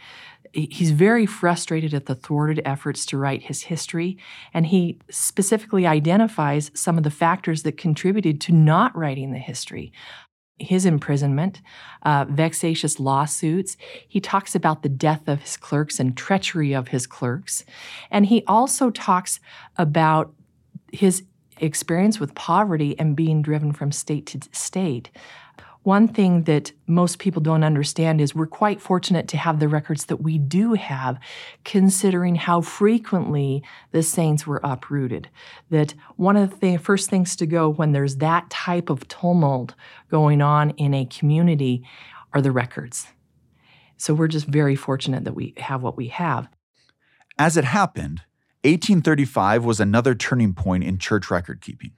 He's 0.53 0.91
very 0.91 1.25
frustrated 1.25 1.93
at 1.93 2.05
the 2.05 2.15
thwarted 2.15 2.61
efforts 2.63 3.05
to 3.07 3.17
write 3.17 3.43
his 3.43 3.63
history, 3.63 4.17
and 4.53 4.67
he 4.67 4.99
specifically 5.09 5.85
identifies 5.85 6.71
some 6.73 6.97
of 6.97 7.03
the 7.03 7.09
factors 7.11 7.63
that 7.63 7.77
contributed 7.77 8.39
to 8.41 8.53
not 8.53 8.95
writing 8.95 9.31
the 9.31 9.37
history 9.37 9.91
his 10.57 10.85
imprisonment, 10.85 11.61
uh, 12.03 12.25
vexatious 12.29 12.99
lawsuits. 12.99 13.75
He 14.07 14.21
talks 14.21 14.55
about 14.55 14.83
the 14.83 14.89
death 14.89 15.27
of 15.27 15.41
his 15.41 15.57
clerks 15.57 15.99
and 15.99 16.15
treachery 16.15 16.73
of 16.73 16.89
his 16.89 17.07
clerks. 17.07 17.65
And 18.09 18.27
he 18.27 18.43
also 18.47 18.89
talks 18.89 19.39
about 19.77 20.33
his 20.93 21.23
experience 21.57 22.19
with 22.19 22.35
poverty 22.35 22.97
and 22.99 23.15
being 23.15 23.41
driven 23.41 23.71
from 23.71 23.91
state 23.91 24.25
to 24.27 24.39
state. 24.51 25.09
One 25.85 26.07
thing 26.07 26.45
that 26.45 26.71
most 26.87 27.19
people 27.19 27.43
don't 27.43 27.63
understand 27.63 28.19
is 28.19 28.33
we're 28.33 28.47
quite 28.47 28.81
fortunate 28.81 29.27
to 29.27 29.37
have 29.37 29.59
the 29.59 29.67
records 29.67 30.05
that 30.05 30.17
we 30.17 30.39
do 30.39 30.73
have, 30.73 31.19
considering 31.63 32.33
how 32.33 32.61
frequently 32.61 33.63
the 33.91 34.01
saints 34.01 34.47
were 34.47 34.59
uprooted. 34.63 35.29
That 35.69 35.93
one 36.15 36.37
of 36.37 36.49
the 36.49 36.57
th- 36.57 36.79
first 36.81 37.11
things 37.11 37.35
to 37.35 37.45
go 37.45 37.69
when 37.69 37.91
there's 37.91 38.15
that 38.15 38.49
type 38.49 38.89
of 38.89 39.07
tumult 39.07 39.75
going 40.09 40.41
on 40.41 40.71
in 40.71 40.95
a 40.95 41.05
community 41.05 41.83
are 42.33 42.41
the 42.41 42.51
records. 42.51 43.05
So 43.97 44.15
we're 44.15 44.27
just 44.27 44.47
very 44.47 44.75
fortunate 44.75 45.23
that 45.25 45.35
we 45.35 45.53
have 45.57 45.83
what 45.83 45.95
we 45.95 46.07
have. 46.07 46.47
As 47.37 47.57
it 47.57 47.63
happened, 47.63 48.23
1835 48.65 49.63
was 49.63 49.79
another 49.79 50.15
turning 50.15 50.53
point 50.53 50.83
in 50.83 50.97
church 50.97 51.29
record 51.29 51.61
keeping. 51.61 51.91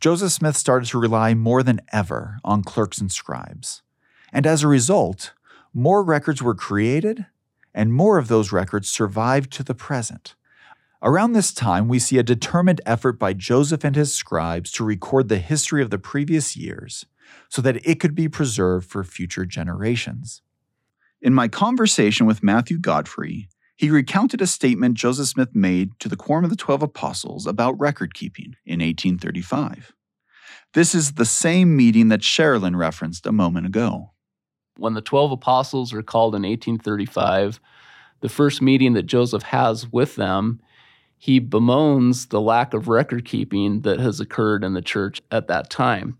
Joseph 0.00 0.32
Smith 0.32 0.56
started 0.56 0.88
to 0.88 0.98
rely 0.98 1.34
more 1.34 1.62
than 1.62 1.82
ever 1.92 2.38
on 2.42 2.62
clerks 2.62 2.98
and 2.98 3.12
scribes. 3.12 3.82
And 4.32 4.46
as 4.46 4.62
a 4.62 4.68
result, 4.68 5.34
more 5.74 6.02
records 6.02 6.42
were 6.42 6.54
created, 6.54 7.26
and 7.74 7.92
more 7.92 8.16
of 8.16 8.28
those 8.28 8.50
records 8.50 8.88
survived 8.88 9.52
to 9.52 9.62
the 9.62 9.74
present. 9.74 10.34
Around 11.02 11.32
this 11.32 11.52
time, 11.52 11.86
we 11.86 11.98
see 11.98 12.16
a 12.16 12.22
determined 12.22 12.80
effort 12.86 13.18
by 13.18 13.34
Joseph 13.34 13.84
and 13.84 13.94
his 13.94 14.14
scribes 14.14 14.72
to 14.72 14.84
record 14.84 15.28
the 15.28 15.38
history 15.38 15.82
of 15.82 15.90
the 15.90 15.98
previous 15.98 16.56
years 16.56 17.04
so 17.50 17.60
that 17.60 17.86
it 17.86 18.00
could 18.00 18.14
be 18.14 18.28
preserved 18.28 18.88
for 18.88 19.04
future 19.04 19.44
generations. 19.44 20.40
In 21.20 21.34
my 21.34 21.48
conversation 21.48 22.24
with 22.24 22.42
Matthew 22.42 22.78
Godfrey, 22.78 23.48
he 23.80 23.88
recounted 23.88 24.42
a 24.42 24.46
statement 24.46 24.94
Joseph 24.94 25.28
Smith 25.28 25.54
made 25.54 25.98
to 26.00 26.08
the 26.10 26.16
Quorum 26.16 26.44
of 26.44 26.50
the 26.50 26.56
Twelve 26.56 26.82
Apostles 26.82 27.46
about 27.46 27.80
record 27.80 28.12
keeping 28.12 28.54
in 28.66 28.80
1835. 28.80 29.94
This 30.74 30.94
is 30.94 31.12
the 31.12 31.24
same 31.24 31.78
meeting 31.78 32.08
that 32.08 32.20
Sharalyn 32.20 32.76
referenced 32.76 33.24
a 33.24 33.32
moment 33.32 33.64
ago. 33.64 34.10
When 34.76 34.92
the 34.92 35.00
12 35.00 35.32
apostles 35.32 35.94
are 35.94 36.02
called 36.02 36.34
in 36.34 36.42
1835, 36.42 37.58
the 38.20 38.28
first 38.28 38.60
meeting 38.60 38.92
that 38.92 39.04
Joseph 39.04 39.44
has 39.44 39.90
with 39.90 40.14
them, 40.16 40.60
he 41.16 41.40
bemoans 41.40 42.28
the 42.28 42.40
lack 42.42 42.74
of 42.74 42.88
record 42.88 43.24
keeping 43.24 43.80
that 43.80 43.98
has 43.98 44.20
occurred 44.20 44.62
in 44.62 44.74
the 44.74 44.82
church 44.82 45.22
at 45.30 45.48
that 45.48 45.70
time. 45.70 46.18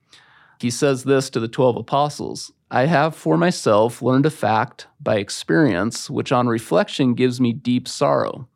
He 0.60 0.70
says 0.70 1.04
this 1.04 1.30
to 1.30 1.40
the 1.40 1.48
12 1.48 1.76
apostles 1.76 2.52
I 2.70 2.84
have 2.84 3.16
for 3.16 3.36
myself 3.36 4.02
learned 4.02 4.26
a 4.26 4.30
fact 4.30 4.86
by 5.00 5.16
experience, 5.16 6.10
which 6.10 6.30
on 6.30 6.46
reflection 6.46 7.14
gives 7.14 7.40
me 7.40 7.52
deep 7.52 7.88
sorrow. 7.88 8.46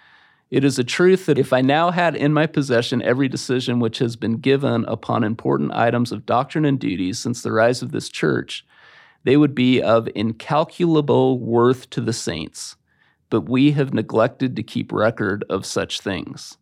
It 0.51 0.64
is 0.64 0.79
a 0.79 0.85
truth 0.85 1.27
that 1.27 1.38
if 1.38 1.53
I 1.53 1.62
now 1.62 1.90
had 1.90 2.14
in 2.14 2.33
my 2.33 2.47
possession 2.47 3.03
every 3.03 3.27
decision 3.27 3.81
which 3.81 3.99
has 3.99 4.14
been 4.14 4.37
given 4.37 4.85
upon 4.85 5.25
important 5.25 5.73
items 5.73 6.12
of 6.12 6.27
doctrine 6.27 6.64
and 6.64 6.79
duties 6.79 7.19
since 7.19 7.43
the 7.43 7.51
rise 7.51 7.83
of 7.83 7.90
this 7.90 8.09
church, 8.09 8.64
they 9.25 9.37
would 9.37 9.55
be 9.55 9.83
of 9.83 10.09
incalculable 10.14 11.40
worth 11.40 11.90
to 11.90 12.01
the 12.01 12.12
saints. 12.12 12.77
But 13.31 13.49
we 13.49 13.73
have 13.73 13.95
neglected 13.95 14.55
to 14.57 14.62
keep 14.62 14.93
record 14.93 15.43
of 15.49 15.67
such 15.67 16.01
things. 16.01 16.59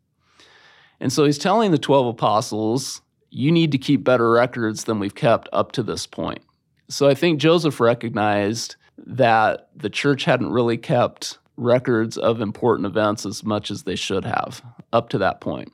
And 1.00 1.12
so 1.12 1.24
he's 1.24 1.37
telling 1.37 1.72
the 1.72 1.78
12 1.78 2.07
apostles, 2.07 3.02
you 3.33 3.51
need 3.51 3.73
to 3.73 3.79
keep 3.79 4.05
better 4.05 4.31
records 4.31 4.85
than 4.85 4.99
we've 4.99 5.14
kept 5.14 5.49
up 5.53 5.73
to 5.73 5.83
this 5.83 6.07
point. 6.07 6.42
So 6.88 7.09
I 7.09 7.14
think 7.14 7.40
Joseph 7.40 7.81
recognized 7.81 8.77
that 8.99 9.71
the 9.75 9.88
church 9.88 10.25
hadn't 10.25 10.53
really 10.53 10.77
kept 10.77 11.38
records 11.57 12.18
of 12.18 12.42
important 12.42 12.87
events 12.87 13.25
as 13.25 13.42
much 13.42 13.71
as 13.71 13.85
they 13.85 13.97
should 13.97 14.27
have 14.27 14.62
up 14.92 15.09
to 15.09 15.18
that 15.18 15.40
point. 15.40 15.73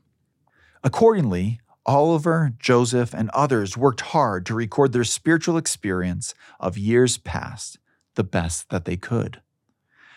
Accordingly, 0.85 1.59
Oliver, 1.85 2.53
Joseph, 2.61 3.13
and 3.13 3.29
others 3.31 3.77
worked 3.77 4.03
hard 4.03 4.47
to 4.47 4.55
record 4.55 4.93
their 4.93 5.05
spiritual 5.05 5.57
experience 5.57 6.35
of 6.61 6.79
years 6.79 7.19
past 7.19 7.79
the 8.15 8.23
best 8.23 8.71
that 8.71 8.85
they 8.85 8.97
could. 8.97 9.41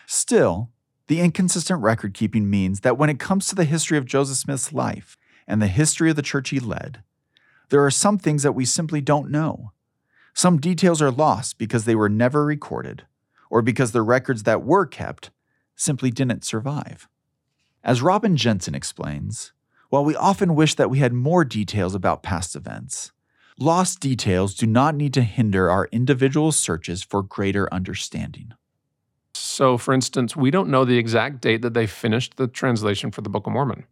Still, 0.06 0.70
the 1.08 1.20
inconsistent 1.20 1.82
record 1.82 2.14
keeping 2.14 2.48
means 2.48 2.80
that 2.80 2.98
when 2.98 3.10
it 3.10 3.18
comes 3.18 3.48
to 3.48 3.56
the 3.56 3.64
history 3.64 3.98
of 3.98 4.04
Joseph 4.04 4.36
Smith's 4.36 4.72
life 4.72 5.16
and 5.48 5.60
the 5.60 5.66
history 5.66 6.10
of 6.10 6.16
the 6.16 6.22
church 6.22 6.50
he 6.50 6.60
led, 6.60 7.02
there 7.72 7.84
are 7.86 7.90
some 7.90 8.18
things 8.18 8.42
that 8.42 8.52
we 8.52 8.66
simply 8.66 9.00
don't 9.00 9.30
know. 9.30 9.72
Some 10.34 10.60
details 10.60 11.00
are 11.00 11.10
lost 11.10 11.56
because 11.56 11.86
they 11.86 11.94
were 11.94 12.10
never 12.10 12.44
recorded, 12.44 13.06
or 13.48 13.62
because 13.62 13.92
the 13.92 14.02
records 14.02 14.42
that 14.42 14.62
were 14.62 14.84
kept 14.84 15.30
simply 15.74 16.10
didn't 16.10 16.44
survive. 16.44 17.08
As 17.82 18.02
Robin 18.02 18.36
Jensen 18.36 18.74
explains, 18.74 19.54
while 19.88 20.04
we 20.04 20.14
often 20.14 20.54
wish 20.54 20.74
that 20.74 20.90
we 20.90 20.98
had 20.98 21.14
more 21.14 21.46
details 21.46 21.94
about 21.94 22.22
past 22.22 22.54
events, 22.54 23.10
lost 23.58 24.00
details 24.00 24.54
do 24.54 24.66
not 24.66 24.94
need 24.94 25.14
to 25.14 25.22
hinder 25.22 25.70
our 25.70 25.88
individual 25.92 26.52
searches 26.52 27.02
for 27.02 27.22
greater 27.22 27.72
understanding. 27.72 28.52
So, 29.32 29.78
for 29.78 29.94
instance, 29.94 30.36
we 30.36 30.50
don't 30.50 30.68
know 30.68 30.84
the 30.84 30.98
exact 30.98 31.40
date 31.40 31.62
that 31.62 31.72
they 31.72 31.86
finished 31.86 32.36
the 32.36 32.48
translation 32.48 33.10
for 33.10 33.22
the 33.22 33.30
Book 33.30 33.46
of 33.46 33.54
Mormon. 33.54 33.86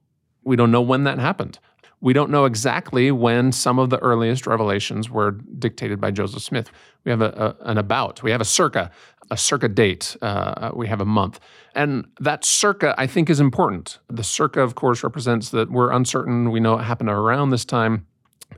We 0.44 0.56
don't 0.56 0.70
know 0.70 0.82
when 0.82 1.04
that 1.04 1.18
happened. 1.18 1.58
We 2.00 2.12
don't 2.12 2.30
know 2.30 2.46
exactly 2.46 3.10
when 3.10 3.52
some 3.52 3.78
of 3.78 3.90
the 3.90 3.98
earliest 3.98 4.46
revelations 4.46 5.10
were 5.10 5.32
dictated 5.32 6.00
by 6.00 6.10
Joseph 6.10 6.42
Smith. 6.42 6.70
We 7.04 7.10
have 7.10 7.20
a, 7.20 7.56
a 7.60 7.70
an 7.70 7.78
about, 7.78 8.22
we 8.22 8.30
have 8.30 8.40
a 8.40 8.44
circa, 8.44 8.90
a 9.30 9.36
circa 9.36 9.68
date, 9.68 10.16
uh, 10.22 10.70
we 10.74 10.88
have 10.88 11.00
a 11.00 11.04
month. 11.04 11.40
And 11.74 12.06
that 12.18 12.44
circa, 12.44 12.94
I 12.98 13.06
think, 13.06 13.30
is 13.30 13.38
important. 13.38 13.98
The 14.08 14.24
circa, 14.24 14.60
of 14.60 14.74
course, 14.74 15.04
represents 15.04 15.50
that 15.50 15.70
we're 15.70 15.92
uncertain. 15.92 16.50
We 16.50 16.58
know 16.58 16.78
it 16.78 16.82
happened 16.84 17.10
around 17.10 17.50
this 17.50 17.64
time. 17.64 18.06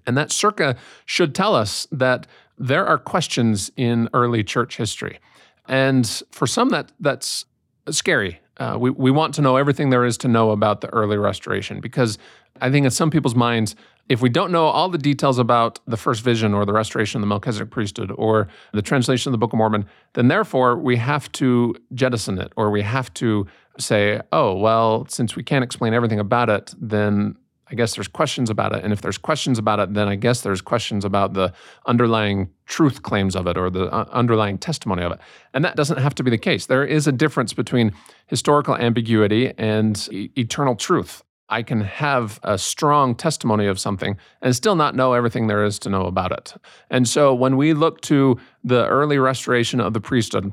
And 0.06 0.16
that 0.16 0.32
circa 0.32 0.76
should 1.04 1.34
tell 1.34 1.54
us 1.54 1.86
that 1.92 2.26
there 2.58 2.86
are 2.86 2.98
questions 2.98 3.70
in 3.76 4.08
early 4.14 4.44
church 4.44 4.76
history. 4.76 5.18
And 5.66 6.06
for 6.30 6.46
some, 6.46 6.70
that 6.70 6.92
that's 7.00 7.44
scary. 7.90 8.40
Uh, 8.58 8.76
we, 8.78 8.90
we 8.90 9.10
want 9.10 9.34
to 9.34 9.42
know 9.42 9.56
everything 9.56 9.90
there 9.90 10.04
is 10.04 10.16
to 10.18 10.28
know 10.28 10.50
about 10.50 10.80
the 10.80 10.88
early 10.88 11.16
restoration 11.16 11.80
because 11.80 12.18
I 12.60 12.70
think 12.70 12.84
in 12.84 12.90
some 12.90 13.10
people's 13.10 13.34
minds, 13.34 13.74
if 14.08 14.20
we 14.20 14.28
don't 14.28 14.52
know 14.52 14.66
all 14.66 14.88
the 14.88 14.98
details 14.98 15.38
about 15.38 15.80
the 15.86 15.96
first 15.96 16.22
vision 16.22 16.54
or 16.54 16.66
the 16.66 16.72
restoration 16.72 17.18
of 17.18 17.22
the 17.22 17.26
Melchizedek 17.28 17.70
priesthood 17.70 18.12
or 18.16 18.48
the 18.72 18.82
translation 18.82 19.30
of 19.30 19.32
the 19.32 19.38
Book 19.38 19.52
of 19.52 19.58
Mormon, 19.58 19.86
then 20.14 20.28
therefore 20.28 20.76
we 20.76 20.96
have 20.96 21.30
to 21.32 21.74
jettison 21.94 22.38
it 22.38 22.52
or 22.56 22.70
we 22.70 22.82
have 22.82 23.12
to 23.14 23.46
say, 23.78 24.20
oh, 24.32 24.54
well, 24.54 25.06
since 25.08 25.34
we 25.36 25.42
can't 25.42 25.64
explain 25.64 25.94
everything 25.94 26.18
about 26.18 26.50
it, 26.50 26.74
then 26.78 27.36
I 27.72 27.74
guess 27.74 27.94
there's 27.94 28.08
questions 28.08 28.50
about 28.50 28.74
it. 28.74 28.84
And 28.84 28.92
if 28.92 29.00
there's 29.00 29.16
questions 29.16 29.58
about 29.58 29.80
it, 29.80 29.94
then 29.94 30.06
I 30.06 30.14
guess 30.14 30.42
there's 30.42 30.60
questions 30.60 31.06
about 31.06 31.32
the 31.32 31.54
underlying 31.86 32.50
truth 32.66 33.02
claims 33.02 33.34
of 33.34 33.46
it 33.46 33.56
or 33.56 33.70
the 33.70 33.86
uh, 33.86 34.04
underlying 34.10 34.58
testimony 34.58 35.02
of 35.02 35.12
it. 35.12 35.20
And 35.54 35.64
that 35.64 35.74
doesn't 35.74 35.96
have 35.96 36.14
to 36.16 36.22
be 36.22 36.30
the 36.30 36.36
case. 36.36 36.66
There 36.66 36.84
is 36.84 37.06
a 37.06 37.12
difference 37.12 37.54
between 37.54 37.94
historical 38.26 38.76
ambiguity 38.76 39.54
and 39.56 40.06
e- 40.12 40.30
eternal 40.36 40.76
truth. 40.76 41.22
I 41.48 41.62
can 41.62 41.82
have 41.82 42.40
a 42.42 42.56
strong 42.56 43.14
testimony 43.14 43.66
of 43.66 43.78
something 43.78 44.16
and 44.40 44.56
still 44.56 44.74
not 44.74 44.94
know 44.94 45.12
everything 45.12 45.46
there 45.46 45.64
is 45.64 45.78
to 45.80 45.90
know 45.90 46.06
about 46.06 46.32
it. 46.32 46.54
And 46.88 47.06
so 47.06 47.34
when 47.34 47.56
we 47.56 47.74
look 47.74 48.00
to 48.02 48.38
the 48.64 48.86
early 48.86 49.18
restoration 49.18 49.80
of 49.80 49.92
the 49.92 50.00
priesthood, 50.00 50.52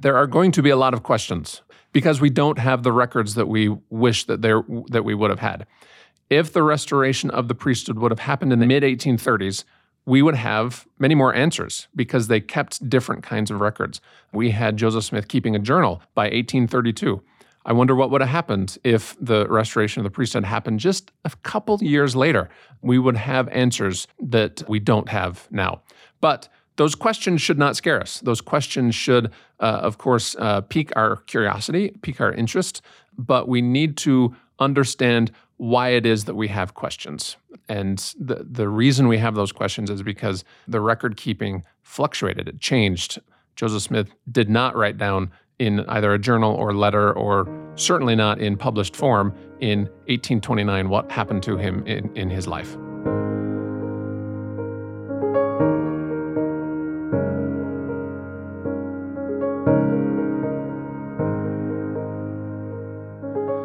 there 0.00 0.16
are 0.16 0.26
going 0.26 0.52
to 0.52 0.62
be 0.62 0.70
a 0.70 0.76
lot 0.76 0.94
of 0.94 1.02
questions 1.02 1.62
because 1.92 2.20
we 2.20 2.28
don't 2.28 2.58
have 2.58 2.82
the 2.82 2.92
records 2.92 3.34
that 3.34 3.48
we 3.48 3.74
wish 3.88 4.24
that 4.24 4.42
there 4.42 4.62
that 4.88 5.04
we 5.04 5.14
would 5.14 5.30
have 5.30 5.40
had. 5.40 5.66
If 6.28 6.52
the 6.52 6.62
restoration 6.62 7.30
of 7.30 7.48
the 7.48 7.54
priesthood 7.54 7.98
would 7.98 8.10
have 8.10 8.18
happened 8.18 8.52
in 8.52 8.58
the 8.58 8.66
mid 8.66 8.82
1830s, 8.82 9.64
we 10.04 10.22
would 10.22 10.34
have 10.34 10.86
many 10.98 11.14
more 11.14 11.34
answers 11.34 11.88
because 11.96 12.28
they 12.28 12.40
kept 12.40 12.88
different 12.88 13.22
kinds 13.22 13.50
of 13.50 13.60
records. 13.60 14.00
We 14.32 14.50
had 14.50 14.76
Joseph 14.76 15.04
Smith 15.04 15.28
keeping 15.28 15.56
a 15.56 15.58
journal 15.58 16.02
by 16.14 16.24
1832. 16.24 17.22
I 17.66 17.72
wonder 17.72 17.96
what 17.96 18.10
would 18.12 18.20
have 18.20 18.30
happened 18.30 18.78
if 18.84 19.16
the 19.20 19.46
restoration 19.48 20.00
of 20.00 20.04
the 20.04 20.10
priesthood 20.10 20.44
happened 20.44 20.78
just 20.78 21.10
a 21.24 21.30
couple 21.42 21.82
years 21.82 22.14
later. 22.14 22.48
We 22.80 22.98
would 23.00 23.16
have 23.16 23.48
answers 23.48 24.06
that 24.20 24.62
we 24.68 24.78
don't 24.78 25.08
have 25.08 25.48
now. 25.50 25.82
But 26.20 26.48
those 26.76 26.94
questions 26.94 27.42
should 27.42 27.58
not 27.58 27.74
scare 27.74 28.00
us. 28.00 28.20
Those 28.20 28.40
questions 28.40 28.94
should, 28.94 29.32
uh, 29.58 29.80
of 29.82 29.98
course, 29.98 30.36
uh, 30.38 30.60
pique 30.60 30.92
our 30.94 31.16
curiosity, 31.16 31.92
pique 32.02 32.20
our 32.20 32.32
interest, 32.32 32.82
but 33.18 33.48
we 33.48 33.62
need 33.62 33.96
to 33.98 34.36
understand 34.60 35.32
why 35.56 35.88
it 35.88 36.06
is 36.06 36.26
that 36.26 36.34
we 36.34 36.48
have 36.48 36.74
questions. 36.74 37.36
And 37.68 37.98
the, 38.18 38.46
the 38.48 38.68
reason 38.68 39.08
we 39.08 39.18
have 39.18 39.34
those 39.34 39.52
questions 39.52 39.90
is 39.90 40.02
because 40.02 40.44
the 40.68 40.80
record 40.80 41.16
keeping 41.16 41.64
fluctuated, 41.82 42.46
it 42.46 42.60
changed. 42.60 43.18
Joseph 43.56 43.82
Smith 43.82 44.14
did 44.30 44.50
not 44.50 44.76
write 44.76 44.98
down 44.98 45.32
in 45.58 45.80
either 45.88 46.12
a 46.12 46.18
journal 46.18 46.54
or 46.54 46.74
letter, 46.74 47.12
or 47.12 47.46
certainly 47.76 48.14
not 48.14 48.40
in 48.40 48.56
published 48.56 48.94
form 48.94 49.34
in 49.60 49.80
1829 50.06 50.88
what 50.88 51.10
happened 51.10 51.42
to 51.42 51.56
him 51.56 51.86
in, 51.86 52.14
in 52.16 52.30
his 52.30 52.46
life. 52.46 52.76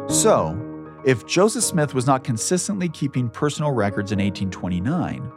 So, 0.08 0.58
if 1.04 1.26
Joseph 1.26 1.64
Smith 1.64 1.94
was 1.94 2.06
not 2.06 2.22
consistently 2.22 2.88
keeping 2.88 3.28
personal 3.28 3.72
records 3.72 4.12
in 4.12 4.18
1829, 4.18 5.32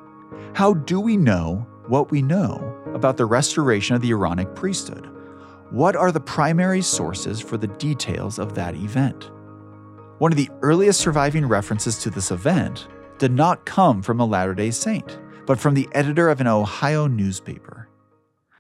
how 0.54 0.74
do 0.74 1.00
we 1.00 1.18
know 1.18 1.65
what 1.88 2.12
we 2.12 2.22
know 2.22 2.78
about 2.94 3.18
the 3.18 3.26
restoration 3.26 3.96
of 3.96 4.02
the 4.02 4.12
Aaronic 4.12 4.54
priesthood? 4.54 5.14
What 5.76 5.98
are 5.98 6.10
the 6.14 6.22
primary 6.22 6.82
sources 6.82 7.42
for 7.42 7.58
the 7.58 7.68
details 7.68 8.40
of 8.40 8.56
that 8.56 8.76
event? 8.76 9.30
One 10.20 10.32
of 10.32 10.38
the 10.38 10.50
earliest 10.62 11.02
surviving 11.02 11.46
references 11.46 11.98
to 11.98 12.10
this 12.10 12.32
event 12.32 12.88
did 13.18 13.34
not 13.34 13.66
come 13.66 14.02
from 14.02 14.22
a 14.22 14.26
Latter 14.26 14.54
day 14.54 14.72
Saint, 14.72 15.20
but 15.46 15.60
from 15.60 15.74
the 15.74 15.90
editor 15.92 16.30
of 16.30 16.40
an 16.40 16.48
Ohio 16.48 17.08
newspaper. 17.08 17.90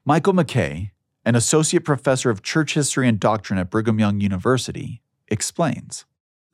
Michael 0.03 0.33
MacKay, 0.33 0.91
an 1.23 1.35
associate 1.35 1.85
professor 1.85 2.29
of 2.29 2.43
church 2.43 2.73
history 2.73 3.07
and 3.07 3.17
doctrine 3.17 3.59
at 3.59 3.69
Brigham 3.69 3.97
Young 3.97 4.19
University, 4.19 5.01
explains. 5.29 6.03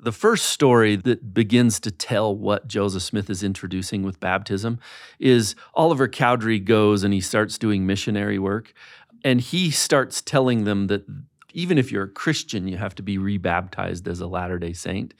The 0.03 0.11
first 0.11 0.45
story 0.47 0.95
that 0.95 1.31
begins 1.31 1.79
to 1.81 1.91
tell 1.91 2.35
what 2.35 2.67
Joseph 2.67 3.03
Smith 3.03 3.29
is 3.29 3.43
introducing 3.43 4.01
with 4.01 4.19
baptism 4.19 4.79
is 5.19 5.53
Oliver 5.75 6.07
Cowdery 6.07 6.57
goes 6.57 7.03
and 7.03 7.13
he 7.13 7.21
starts 7.21 7.59
doing 7.59 7.85
missionary 7.85 8.39
work. 8.39 8.73
And 9.23 9.41
he 9.41 9.71
starts 9.71 10.21
telling 10.21 10.63
them 10.63 10.87
that 10.87 11.05
even 11.53 11.77
if 11.77 11.91
you're 11.91 12.03
a 12.03 12.09
Christian, 12.09 12.67
you 12.67 12.77
have 12.77 12.95
to 12.95 13.03
be 13.03 13.17
rebaptized 13.17 14.07
as 14.07 14.21
a 14.21 14.27
Latter 14.27 14.57
day 14.57 14.73
Saint. 14.73 15.13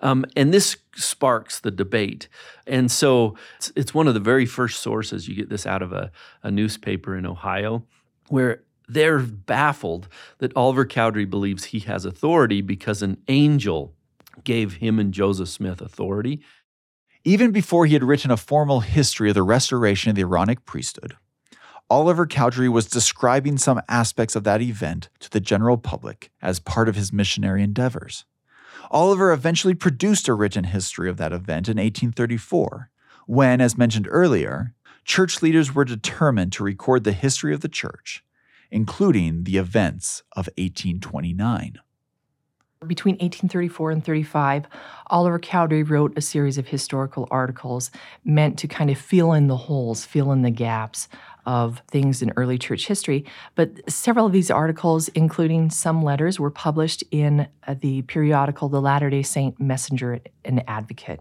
Um, 0.00 0.24
and 0.36 0.54
this 0.54 0.76
sparks 0.94 1.58
the 1.60 1.70
debate. 1.70 2.28
And 2.66 2.90
so 2.90 3.36
it's, 3.56 3.72
it's, 3.74 3.94
one 3.94 4.06
of 4.06 4.14
the 4.14 4.20
very 4.20 4.46
first 4.46 4.80
sources. 4.80 5.26
You 5.26 5.34
get 5.34 5.48
this 5.48 5.66
out 5.66 5.82
of 5.82 5.92
a, 5.92 6.12
a 6.42 6.50
newspaper 6.50 7.16
in 7.16 7.26
Ohio 7.26 7.84
where 8.28 8.62
they're 8.88 9.18
baffled 9.18 10.08
that 10.38 10.56
Oliver 10.56 10.84
Cowdery 10.84 11.24
believes 11.24 11.64
he 11.64 11.80
has 11.80 12.04
authority 12.04 12.60
because 12.60 13.02
an 13.02 13.18
angel 13.26 13.94
gave 14.44 14.74
him 14.74 14.98
and 14.98 15.12
Joseph 15.12 15.48
Smith 15.48 15.80
authority. 15.80 16.40
Even 17.24 17.50
before 17.50 17.84
he 17.86 17.94
had 17.94 18.04
written 18.04 18.30
a 18.30 18.36
formal 18.36 18.80
history 18.80 19.28
of 19.28 19.34
the 19.34 19.42
restoration 19.42 20.10
of 20.10 20.16
the 20.16 20.22
Aaronic 20.22 20.64
priesthood, 20.64 21.16
Oliver 21.90 22.26
Cowdery 22.26 22.68
was 22.68 22.86
describing 22.86 23.56
some 23.56 23.80
aspects 23.88 24.36
of 24.36 24.44
that 24.44 24.60
event 24.60 25.08
to 25.20 25.30
the 25.30 25.40
general 25.40 25.78
public 25.78 26.30
as 26.42 26.60
part 26.60 26.86
of 26.86 26.96
his 26.96 27.14
missionary 27.14 27.62
endeavors. 27.62 28.26
Oliver 28.90 29.32
eventually 29.32 29.74
produced 29.74 30.28
a 30.28 30.34
written 30.34 30.64
history 30.64 31.08
of 31.08 31.16
that 31.16 31.32
event 31.32 31.66
in 31.66 31.78
1834, 31.78 32.90
when, 33.26 33.62
as 33.62 33.78
mentioned 33.78 34.06
earlier, 34.10 34.74
church 35.04 35.40
leaders 35.40 35.74
were 35.74 35.84
determined 35.84 36.52
to 36.52 36.62
record 36.62 37.04
the 37.04 37.12
history 37.12 37.54
of 37.54 37.62
the 37.62 37.68
church, 37.68 38.22
including 38.70 39.44
the 39.44 39.56
events 39.56 40.22
of 40.32 40.48
1829. 40.58 41.78
Between 42.86 43.14
1834 43.14 43.90
and 43.90 44.04
35, 44.04 44.66
Oliver 45.08 45.40
Cowdery 45.40 45.82
wrote 45.82 46.16
a 46.16 46.20
series 46.20 46.58
of 46.58 46.68
historical 46.68 47.26
articles 47.28 47.90
meant 48.24 48.56
to 48.60 48.68
kind 48.68 48.88
of 48.88 48.98
fill 48.98 49.32
in 49.32 49.48
the 49.48 49.56
holes, 49.56 50.04
fill 50.04 50.30
in 50.30 50.42
the 50.42 50.50
gaps 50.50 51.08
of 51.48 51.82
things 51.90 52.20
in 52.20 52.30
early 52.36 52.58
church 52.58 52.86
history. 52.86 53.24
But 53.54 53.90
several 53.90 54.26
of 54.26 54.32
these 54.32 54.50
articles, 54.50 55.08
including 55.08 55.70
some 55.70 56.02
letters, 56.02 56.38
were 56.38 56.50
published 56.50 57.02
in 57.10 57.48
uh, 57.66 57.74
the 57.80 58.02
periodical 58.02 58.68
The 58.68 58.82
Latter 58.82 59.08
day 59.08 59.22
Saint 59.22 59.58
Messenger 59.58 60.20
and 60.44 60.62
Advocate. 60.68 61.20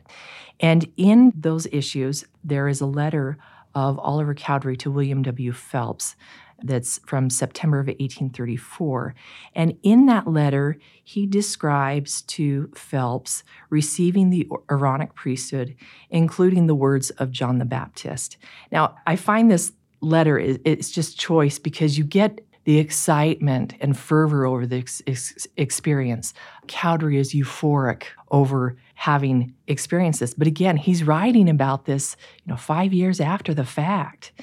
And 0.60 0.92
in 0.98 1.32
those 1.34 1.66
issues, 1.72 2.26
there 2.44 2.68
is 2.68 2.82
a 2.82 2.86
letter 2.86 3.38
of 3.74 3.98
Oliver 4.00 4.34
Cowdery 4.34 4.76
to 4.78 4.92
William 4.92 5.24
W. 5.24 5.54
Phelps 5.54 6.18
that's 6.62 7.00
from 7.06 7.30
September 7.30 7.80
of 7.80 7.88
1834. 7.88 9.16
And 9.56 9.78
in 9.84 10.08
that 10.08 10.28
letter, 10.28 10.78
he 11.04 11.26
describes 11.26 12.22
to 12.24 12.70
Phelps 12.76 13.44
receiving 13.70 14.30
the 14.30 14.50
Aaronic 14.70 15.14
priesthood, 15.16 15.76
including 16.10 16.68
the 16.68 16.76
words 16.76 17.12
of 17.12 17.32
John 17.32 17.60
the 17.60 17.66
Baptist. 17.66 18.38
Now, 18.72 18.96
I 19.06 19.16
find 19.16 19.50
this 19.50 19.72
letter 20.02 20.38
is 20.38 20.60
it's 20.66 20.92
just 20.92 21.20
choice 21.20 21.60
because 21.60 21.98
you 21.98 22.04
get 22.04 22.42
the 22.68 22.80
excitement 22.80 23.74
and 23.80 23.98
fervor 23.98 24.46
over 24.46 24.68
the 24.68 24.80
ex- 24.80 25.02
ex- 25.08 25.48
experience. 25.56 26.34
Cowdery 26.68 27.18
is 27.18 27.34
euphoric 27.34 28.04
over 28.30 28.76
having 28.96 29.54
experienced 29.68 30.20
this. 30.20 30.34
But 30.34 30.48
again, 30.48 30.76
he's 30.76 31.04
writing 31.04 31.50
about 31.50 31.86
this, 31.86 32.18
you 32.44 32.52
know, 32.52 32.58
five 32.58 32.92
years 32.92 33.22
after 33.22 33.54
the 33.54 33.64
fact. 33.64 34.34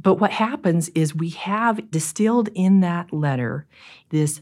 But 0.00 0.14
what 0.14 0.32
happens 0.32 0.88
is 0.90 1.14
we 1.14 1.30
have 1.30 1.88
distilled 1.88 2.48
in 2.54 2.80
that 2.80 3.12
letter 3.12 3.66
this 4.10 4.40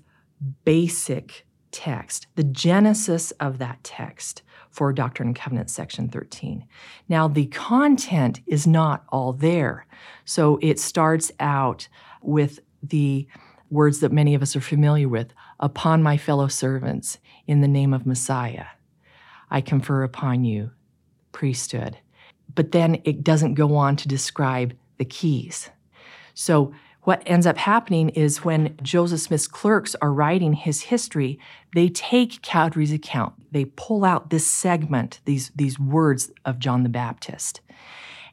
basic 0.65 1.47
text, 1.73 2.27
the 2.37 2.45
genesis 2.45 3.33
of 3.33 3.59
that 3.59 3.85
text 3.85 4.43
for 4.77 4.93
Doctrine 4.93 5.31
and 5.31 5.37
Covenants, 5.37 5.73
section 5.73 6.11
13. 6.11 6.67
Now, 7.09 7.29
the 7.29 7.47
content 7.47 8.41
is 8.47 8.67
not 8.67 9.05
all 9.09 9.33
there. 9.33 9.87
So 10.27 10.59
it 10.61 10.79
starts 10.79 11.33
out 11.41 11.89
with 12.21 12.61
the 12.83 13.27
words 13.71 14.01
that 14.01 14.13
many 14.13 14.35
of 14.35 14.43
us 14.43 14.55
are 14.55 14.61
familiar 14.61 15.09
with 15.09 15.29
upon 15.61 16.03
my 16.03 16.19
fellow 16.19 16.47
servants 16.47 17.17
in 17.47 17.63
the 17.63 17.69
name 17.69 17.95
of 17.95 18.05
Messiah. 18.05 18.67
I 19.51 19.63
confer 19.63 20.03
upon 20.03 20.45
you 20.45 20.73
priesthood. 21.33 21.97
But 22.55 22.73
then 22.73 23.01
it 23.05 23.25
doesn't 23.25 23.55
go 23.55 23.77
on 23.77 23.97
to 23.97 24.09
describe 24.09 24.75
the 24.99 25.07
keys. 25.07 25.71
So, 26.35 26.75
what 27.07 27.23
ends 27.25 27.47
up 27.47 27.57
happening 27.57 28.09
is 28.09 28.45
when 28.45 28.77
Joseph 28.83 29.21
Smith's 29.21 29.47
clerks 29.47 29.95
are 30.03 30.13
writing 30.13 30.55
his 30.55 30.83
history, 30.83 31.39
they 31.73 31.89
take 31.89 32.43
Cowdery's 32.43 32.93
account. 32.93 33.33
They 33.53 33.67
pull 33.67 34.05
out 34.05 34.31
this 34.31 34.51
segment, 34.51 35.21
these, 35.25 35.53
these 35.55 35.79
words 35.79 36.33
of 36.45 36.59
John 36.59 36.83
the 36.83 36.89
Baptist, 36.89 37.61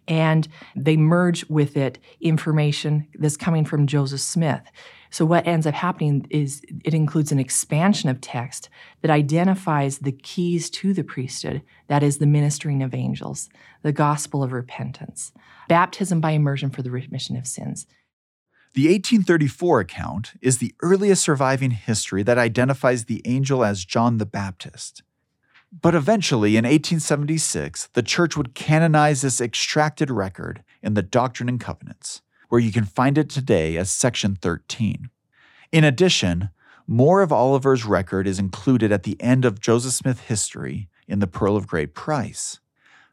and 0.08 0.48
they 0.76 0.98
merge 0.98 1.48
with 1.50 1.78
it 1.78 2.00
information 2.20 3.08
that's 3.14 3.38
coming 3.38 3.64
from 3.64 3.86
Joseph 3.86 4.22
Smith. 4.22 4.64
So, 5.12 5.24
what 5.24 5.46
ends 5.46 5.68
up 5.68 5.76
happening 5.76 6.26
is 6.32 6.64
it 6.84 6.96
includes 6.96 7.32
an 7.32 7.38
expansion 7.38 8.10
of 8.10 8.22
text 8.22 8.70
that 9.04 9.12
identifies 9.12 10.00
the 10.00 10.12
keys 10.12 10.72
to 10.72 10.96
the 10.96 11.04
priesthood 11.04 11.62
that 11.90 12.02
is, 12.02 12.18
the 12.18 12.26
ministering 12.26 12.82
of 12.82 12.96
angels, 12.96 13.50
the 13.84 13.92
gospel 13.92 14.42
of 14.42 14.52
repentance, 14.52 15.32
baptism 15.70 16.20
by 16.20 16.32
immersion 16.32 16.72
for 16.72 16.82
the 16.82 16.90
remission 16.90 17.38
of 17.38 17.46
sins. 17.46 17.86
The 18.76 18.88
1834 18.88 19.82
account 19.82 20.34
is 20.42 20.58
the 20.58 20.74
earliest 20.82 21.22
surviving 21.22 21.70
history 21.70 22.24
that 22.24 22.40
identifies 22.40 23.06
the 23.06 23.22
angel 23.24 23.64
as 23.64 23.86
John 23.86 24.18
the 24.18 24.26
Baptist. 24.26 25.04
But 25.72 25.94
eventually, 25.94 26.58
in 26.58 26.66
1876, 26.66 27.90
the 27.94 28.02
church 28.02 28.36
would 28.36 28.56
canonize 28.56 29.22
this 29.22 29.40
extracted 29.40 30.10
record 30.10 30.64
in 30.82 30.96
the 30.96 31.04
Doctrine 31.04 31.50
and 31.50 31.60
Covenants, 31.60 32.24
where 32.50 32.62
you 32.62 32.72
can 32.72 32.86
find 32.86 33.20
it 33.20 33.30
today 33.30 33.78
as 33.78 33.92
Section 33.92 34.36
13. 34.36 35.12
In 35.72 35.84
addition, 35.84 36.50
more 36.88 37.22
of 37.22 37.32
Oliver's 37.32 37.86
record 37.86 38.26
is 38.26 38.40
included 38.40 38.92
at 38.92 39.04
the 39.04 39.22
end 39.22 39.46
of 39.46 39.62
Joseph 39.62 39.94
Smith 39.94 40.22
history 40.22 40.90
in 41.08 41.20
the 41.20 41.28
Pearl 41.28 41.56
of 41.56 41.68
Great 41.68 41.94
Price. 41.94 42.60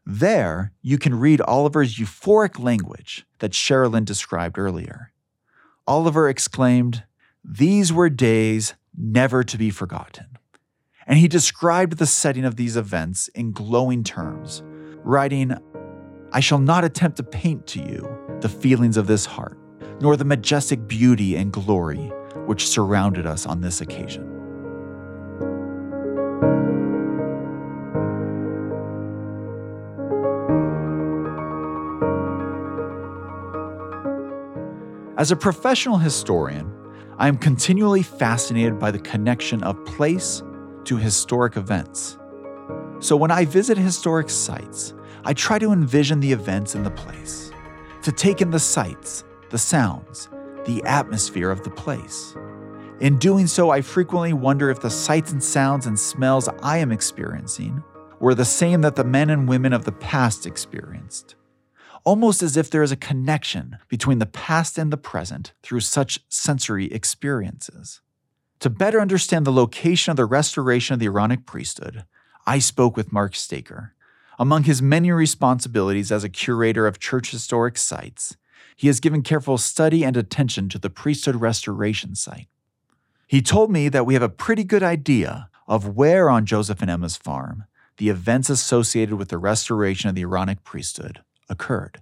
There, 0.06 0.72
you 0.80 0.96
can 0.96 1.20
read 1.20 1.42
Oliver's 1.42 1.98
euphoric 1.98 2.58
language 2.58 3.26
that 3.40 3.52
Sharalyn 3.52 4.06
described 4.06 4.56
earlier. 4.56 5.12
Oliver 5.90 6.28
exclaimed, 6.28 7.02
These 7.44 7.92
were 7.92 8.08
days 8.08 8.74
never 8.96 9.42
to 9.42 9.58
be 9.58 9.70
forgotten. 9.70 10.38
And 11.04 11.18
he 11.18 11.26
described 11.26 11.98
the 11.98 12.06
setting 12.06 12.44
of 12.44 12.54
these 12.54 12.76
events 12.76 13.26
in 13.34 13.50
glowing 13.50 14.04
terms, 14.04 14.62
writing, 15.02 15.52
I 16.32 16.38
shall 16.38 16.60
not 16.60 16.84
attempt 16.84 17.16
to 17.16 17.24
paint 17.24 17.66
to 17.66 17.80
you 17.80 18.08
the 18.40 18.48
feelings 18.48 18.96
of 18.96 19.08
this 19.08 19.26
heart, 19.26 19.58
nor 20.00 20.16
the 20.16 20.24
majestic 20.24 20.86
beauty 20.86 21.34
and 21.34 21.52
glory 21.52 22.12
which 22.46 22.68
surrounded 22.68 23.26
us 23.26 23.44
on 23.44 23.60
this 23.60 23.80
occasion. 23.80 24.39
As 35.20 35.30
a 35.30 35.36
professional 35.36 35.98
historian, 35.98 36.72
I 37.18 37.28
am 37.28 37.36
continually 37.36 38.02
fascinated 38.02 38.78
by 38.78 38.90
the 38.90 39.00
connection 39.00 39.62
of 39.62 39.84
place 39.84 40.42
to 40.84 40.96
historic 40.96 41.58
events. 41.58 42.18
So 43.00 43.16
when 43.16 43.30
I 43.30 43.44
visit 43.44 43.76
historic 43.76 44.30
sites, 44.30 44.94
I 45.22 45.34
try 45.34 45.58
to 45.58 45.72
envision 45.72 46.20
the 46.20 46.32
events 46.32 46.74
in 46.74 46.84
the 46.84 46.90
place, 46.90 47.52
to 48.00 48.12
take 48.12 48.40
in 48.40 48.50
the 48.50 48.58
sights, 48.58 49.24
the 49.50 49.58
sounds, 49.58 50.30
the 50.64 50.82
atmosphere 50.84 51.50
of 51.50 51.64
the 51.64 51.70
place. 51.70 52.34
In 53.00 53.18
doing 53.18 53.46
so, 53.46 53.68
I 53.68 53.82
frequently 53.82 54.32
wonder 54.32 54.70
if 54.70 54.80
the 54.80 54.88
sights 54.88 55.32
and 55.32 55.44
sounds 55.44 55.84
and 55.84 55.98
smells 55.98 56.48
I 56.62 56.78
am 56.78 56.92
experiencing 56.92 57.84
were 58.20 58.34
the 58.34 58.46
same 58.46 58.80
that 58.80 58.96
the 58.96 59.04
men 59.04 59.28
and 59.28 59.46
women 59.46 59.74
of 59.74 59.84
the 59.84 59.92
past 59.92 60.46
experienced 60.46 61.34
almost 62.04 62.42
as 62.42 62.56
if 62.56 62.70
there 62.70 62.82
is 62.82 62.92
a 62.92 62.96
connection 62.96 63.78
between 63.88 64.18
the 64.18 64.26
past 64.26 64.78
and 64.78 64.92
the 64.92 64.96
present 64.96 65.52
through 65.62 65.80
such 65.80 66.20
sensory 66.28 66.86
experiences. 66.92 68.00
To 68.60 68.70
better 68.70 69.00
understand 69.00 69.46
the 69.46 69.52
location 69.52 70.10
of 70.10 70.16
the 70.16 70.26
restoration 70.26 70.94
of 70.94 71.00
the 71.00 71.06
Aaronic 71.06 71.46
priesthood, 71.46 72.04
I 72.46 72.58
spoke 72.58 72.96
with 72.96 73.12
Mark 73.12 73.34
Staker. 73.34 73.94
Among 74.38 74.64
his 74.64 74.82
many 74.82 75.10
responsibilities 75.10 76.10
as 76.10 76.24
a 76.24 76.28
curator 76.28 76.86
of 76.86 76.98
church 76.98 77.30
historic 77.30 77.76
sites, 77.78 78.36
he 78.76 78.86
has 78.86 79.00
given 79.00 79.22
careful 79.22 79.58
study 79.58 80.04
and 80.04 80.16
attention 80.16 80.68
to 80.70 80.78
the 80.78 80.90
priesthood 80.90 81.36
restoration 81.36 82.14
site. 82.14 82.48
He 83.26 83.42
told 83.42 83.70
me 83.70 83.88
that 83.88 84.06
we 84.06 84.14
have 84.14 84.22
a 84.22 84.28
pretty 84.28 84.64
good 84.64 84.82
idea 84.82 85.48
of 85.68 85.96
where 85.96 86.28
on 86.28 86.46
Joseph 86.46 86.80
and 86.80 86.90
Emma's 86.90 87.16
farm 87.16 87.64
the 87.98 88.08
events 88.08 88.48
associated 88.48 89.16
with 89.16 89.28
the 89.28 89.38
restoration 89.38 90.08
of 90.08 90.14
the 90.14 90.22
Aaronic 90.22 90.64
priesthood 90.64 91.20
occurred. 91.50 92.00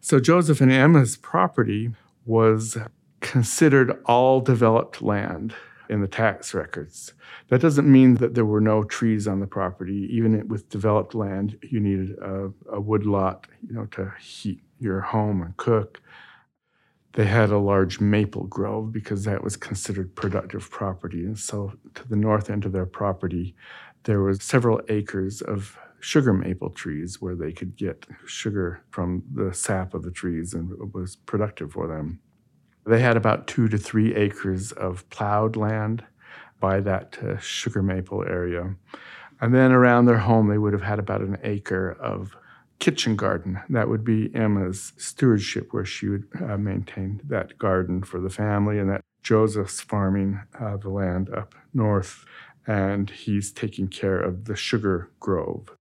So 0.00 0.20
Joseph 0.20 0.60
and 0.60 0.70
Emma's 0.70 1.16
property 1.16 1.90
was 2.24 2.78
considered 3.20 4.00
all 4.04 4.40
developed 4.40 5.02
land 5.02 5.54
in 5.88 6.00
the 6.00 6.06
tax 6.06 6.54
records. 6.54 7.14
That 7.48 7.60
doesn't 7.60 7.90
mean 7.90 8.14
that 8.16 8.34
there 8.34 8.44
were 8.44 8.60
no 8.60 8.84
trees 8.84 9.26
on 9.26 9.40
the 9.40 9.46
property. 9.46 10.06
Even 10.10 10.46
with 10.46 10.68
developed 10.68 11.14
land, 11.14 11.58
you 11.62 11.80
needed 11.80 12.16
a, 12.18 12.50
a 12.70 12.80
wood 12.80 13.06
lot, 13.06 13.46
you 13.66 13.74
know, 13.74 13.86
to 13.86 14.12
heat 14.20 14.62
your 14.78 15.00
home 15.00 15.42
and 15.42 15.56
cook. 15.56 16.00
They 17.14 17.24
had 17.24 17.50
a 17.50 17.58
large 17.58 18.00
maple 18.00 18.44
grove 18.44 18.92
because 18.92 19.24
that 19.24 19.42
was 19.42 19.56
considered 19.56 20.14
productive 20.14 20.70
property. 20.70 21.24
And 21.24 21.38
so 21.38 21.72
to 21.94 22.06
the 22.06 22.16
north 22.16 22.50
end 22.50 22.64
of 22.64 22.72
their 22.72 22.86
property, 22.86 23.54
there 24.04 24.20
was 24.20 24.42
several 24.42 24.80
acres 24.88 25.40
of 25.40 25.76
sugar 26.00 26.32
maple 26.32 26.70
trees 26.70 27.20
where 27.20 27.34
they 27.34 27.52
could 27.52 27.76
get 27.76 28.06
sugar 28.26 28.82
from 28.90 29.22
the 29.32 29.52
sap 29.52 29.94
of 29.94 30.02
the 30.02 30.10
trees 30.10 30.54
and 30.54 30.70
it 30.72 30.94
was 30.94 31.16
productive 31.16 31.72
for 31.72 31.86
them. 31.86 32.20
They 32.86 33.00
had 33.00 33.16
about 33.16 33.46
two 33.46 33.68
to 33.68 33.78
three 33.78 34.14
acres 34.14 34.72
of 34.72 35.08
plowed 35.10 35.56
land 35.56 36.04
by 36.60 36.80
that 36.80 37.18
uh, 37.22 37.38
sugar 37.38 37.82
maple 37.82 38.24
area. 38.24 38.76
And 39.40 39.54
then 39.54 39.72
around 39.72 40.06
their 40.06 40.18
home, 40.18 40.48
they 40.48 40.58
would 40.58 40.72
have 40.72 40.82
had 40.82 40.98
about 40.98 41.20
an 41.20 41.38
acre 41.42 41.90
of 42.00 42.36
kitchen 42.78 43.16
garden. 43.16 43.60
That 43.68 43.88
would 43.88 44.04
be 44.04 44.34
Emma's 44.34 44.92
stewardship, 44.96 45.68
where 45.72 45.84
she 45.84 46.08
would 46.08 46.24
uh, 46.40 46.56
maintain 46.56 47.20
that 47.28 47.58
garden 47.58 48.02
for 48.02 48.20
the 48.20 48.30
family, 48.30 48.78
and 48.78 48.88
that 48.90 49.02
Joseph's 49.22 49.80
farming 49.80 50.40
uh, 50.58 50.76
the 50.76 50.88
land 50.88 51.30
up 51.30 51.54
north, 51.72 52.24
and 52.66 53.10
he's 53.10 53.52
taking 53.52 53.88
care 53.88 54.18
of 54.18 54.46
the 54.46 54.56
sugar 54.56 55.10
grove. 55.20 55.76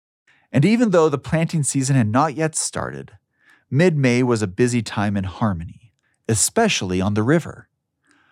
And 0.52 0.64
even 0.64 0.92
though 0.92 1.10
the 1.10 1.18
planting 1.18 1.64
season 1.64 1.96
had 1.96 2.10
not 2.10 2.36
yet 2.36 2.56
started, 2.56 3.18
mid 3.70 3.98
May 3.98 4.24
was 4.24 4.42
a 4.42 4.48
busy 4.48 4.82
time 4.82 5.18
in 5.18 5.26
Harmony, 5.26 5.94
especially 6.28 7.02
on 7.02 7.14
the 7.14 7.24
river. 7.24 7.70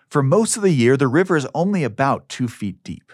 For 0.08 0.22
most 0.22 0.56
of 0.56 0.62
the 0.62 0.70
year, 0.72 0.96
the 0.96 1.08
river 1.08 1.36
is 1.36 1.48
only 1.54 1.84
about 1.84 2.28
two 2.28 2.48
feet 2.48 2.82
deep. 2.82 3.12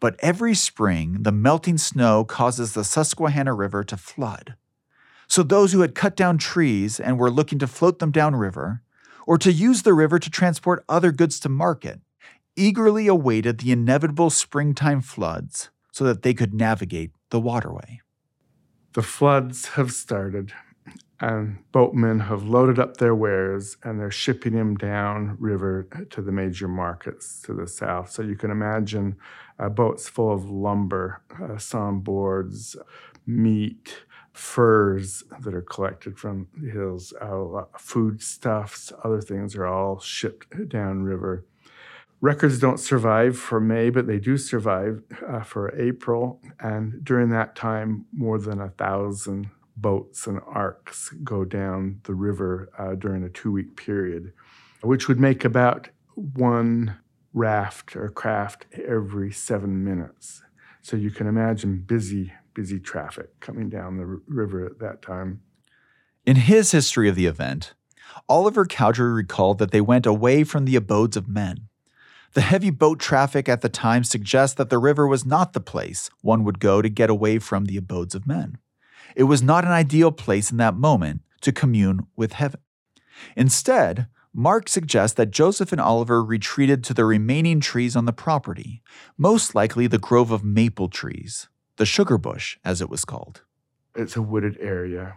But 0.00 0.16
every 0.18 0.54
spring, 0.54 1.22
the 1.22 1.32
melting 1.32 1.78
snow 1.78 2.24
causes 2.24 2.72
the 2.72 2.84
Susquehanna 2.84 3.54
River 3.54 3.84
to 3.84 3.96
flood. 3.96 4.54
So 5.28 5.42
those 5.42 5.72
who 5.72 5.80
had 5.80 5.94
cut 5.94 6.16
down 6.16 6.38
trees 6.38 7.00
and 7.00 7.18
were 7.18 7.30
looking 7.30 7.58
to 7.60 7.66
float 7.66 7.98
them 7.98 8.10
downriver, 8.10 8.82
or 9.26 9.38
to 9.38 9.52
use 9.52 9.82
the 9.82 9.94
river 9.94 10.18
to 10.18 10.30
transport 10.30 10.84
other 10.88 11.12
goods 11.12 11.40
to 11.40 11.48
market, 11.48 12.00
eagerly 12.56 13.06
awaited 13.06 13.58
the 13.58 13.72
inevitable 13.72 14.30
springtime 14.30 15.00
floods 15.00 15.70
so 15.92 16.04
that 16.04 16.22
they 16.22 16.34
could 16.34 16.52
navigate 16.52 17.12
the 17.30 17.40
waterway. 17.40 18.00
The 18.94 19.02
floods 19.02 19.70
have 19.70 19.90
started, 19.90 20.52
and 21.18 21.58
boatmen 21.72 22.20
have 22.20 22.44
loaded 22.44 22.78
up 22.78 22.98
their 22.98 23.14
wares 23.14 23.76
and 23.82 23.98
they're 23.98 24.12
shipping 24.12 24.52
them 24.52 24.76
down 24.76 25.36
river 25.40 25.88
to 26.10 26.22
the 26.22 26.30
major 26.30 26.68
markets 26.68 27.42
to 27.42 27.54
the 27.54 27.66
south. 27.66 28.12
So 28.12 28.22
you 28.22 28.36
can 28.36 28.52
imagine 28.52 29.16
uh, 29.58 29.68
boats 29.68 30.08
full 30.08 30.32
of 30.32 30.48
lumber, 30.48 31.22
uh, 31.42 31.58
sawn 31.58 32.00
boards, 32.00 32.76
meat, 33.26 34.04
furs 34.32 35.24
that 35.40 35.54
are 35.54 35.62
collected 35.62 36.16
from 36.16 36.46
the 36.56 36.70
hills, 36.70 37.12
uh, 37.20 37.64
foodstuffs, 37.76 38.92
other 39.02 39.20
things 39.20 39.56
are 39.56 39.66
all 39.66 39.98
shipped 39.98 40.68
downriver. 40.68 41.44
Records 42.24 42.58
don't 42.58 42.80
survive 42.80 43.36
for 43.36 43.60
May, 43.60 43.90
but 43.90 44.06
they 44.06 44.18
do 44.18 44.38
survive 44.38 45.02
uh, 45.28 45.42
for 45.42 45.78
April. 45.78 46.40
And 46.58 47.04
during 47.04 47.28
that 47.28 47.54
time, 47.54 48.06
more 48.14 48.38
than 48.38 48.62
a 48.62 48.70
thousand 48.70 49.50
boats 49.76 50.26
and 50.26 50.40
arks 50.46 51.10
go 51.22 51.44
down 51.44 52.00
the 52.04 52.14
river 52.14 52.70
uh, 52.78 52.94
during 52.94 53.24
a 53.24 53.28
two 53.28 53.52
week 53.52 53.76
period, 53.76 54.32
which 54.80 55.06
would 55.06 55.20
make 55.20 55.44
about 55.44 55.90
one 56.14 56.96
raft 57.34 57.94
or 57.94 58.08
craft 58.08 58.64
every 58.72 59.30
seven 59.30 59.84
minutes. 59.84 60.40
So 60.80 60.96
you 60.96 61.10
can 61.10 61.26
imagine 61.26 61.84
busy, 61.86 62.32
busy 62.54 62.80
traffic 62.80 63.38
coming 63.40 63.68
down 63.68 63.98
the 63.98 64.04
r- 64.04 64.22
river 64.26 64.64
at 64.64 64.78
that 64.78 65.02
time. 65.02 65.42
In 66.24 66.36
his 66.36 66.70
history 66.70 67.06
of 67.06 67.16
the 67.16 67.26
event, 67.26 67.74
Oliver 68.30 68.64
Cowdery 68.64 69.12
recalled 69.12 69.58
that 69.58 69.72
they 69.72 69.82
went 69.82 70.06
away 70.06 70.42
from 70.42 70.64
the 70.64 70.76
abodes 70.76 71.18
of 71.18 71.28
men 71.28 71.68
the 72.34 72.40
heavy 72.40 72.70
boat 72.70 72.98
traffic 72.98 73.48
at 73.48 73.60
the 73.60 73.68
time 73.68 74.04
suggests 74.04 74.54
that 74.56 74.68
the 74.68 74.78
river 74.78 75.06
was 75.06 75.24
not 75.24 75.52
the 75.52 75.60
place 75.60 76.10
one 76.20 76.44
would 76.44 76.58
go 76.60 76.82
to 76.82 76.88
get 76.88 77.08
away 77.08 77.38
from 77.38 77.64
the 77.64 77.76
abodes 77.76 78.14
of 78.14 78.26
men. 78.26 78.58
It 79.16 79.24
was 79.24 79.42
not 79.42 79.64
an 79.64 79.70
ideal 79.70 80.10
place 80.12 80.50
in 80.50 80.56
that 80.58 80.74
moment 80.74 81.22
to 81.42 81.52
commune 81.52 82.06
with 82.16 82.34
heaven. 82.34 82.60
Instead, 83.36 84.08
Mark 84.32 84.68
suggests 84.68 85.14
that 85.14 85.30
Joseph 85.30 85.70
and 85.70 85.80
Oliver 85.80 86.24
retreated 86.24 86.82
to 86.84 86.94
the 86.94 87.04
remaining 87.04 87.60
trees 87.60 87.94
on 87.94 88.04
the 88.04 88.12
property, 88.12 88.82
most 89.16 89.54
likely 89.54 89.86
the 89.86 89.98
grove 89.98 90.32
of 90.32 90.42
maple 90.42 90.88
trees, 90.88 91.48
the 91.76 91.86
sugar 91.86 92.18
bush, 92.18 92.58
as 92.64 92.80
it 92.80 92.90
was 92.90 93.04
called. 93.04 93.42
It's 93.94 94.16
a 94.16 94.22
wooded 94.22 94.58
area. 94.60 95.14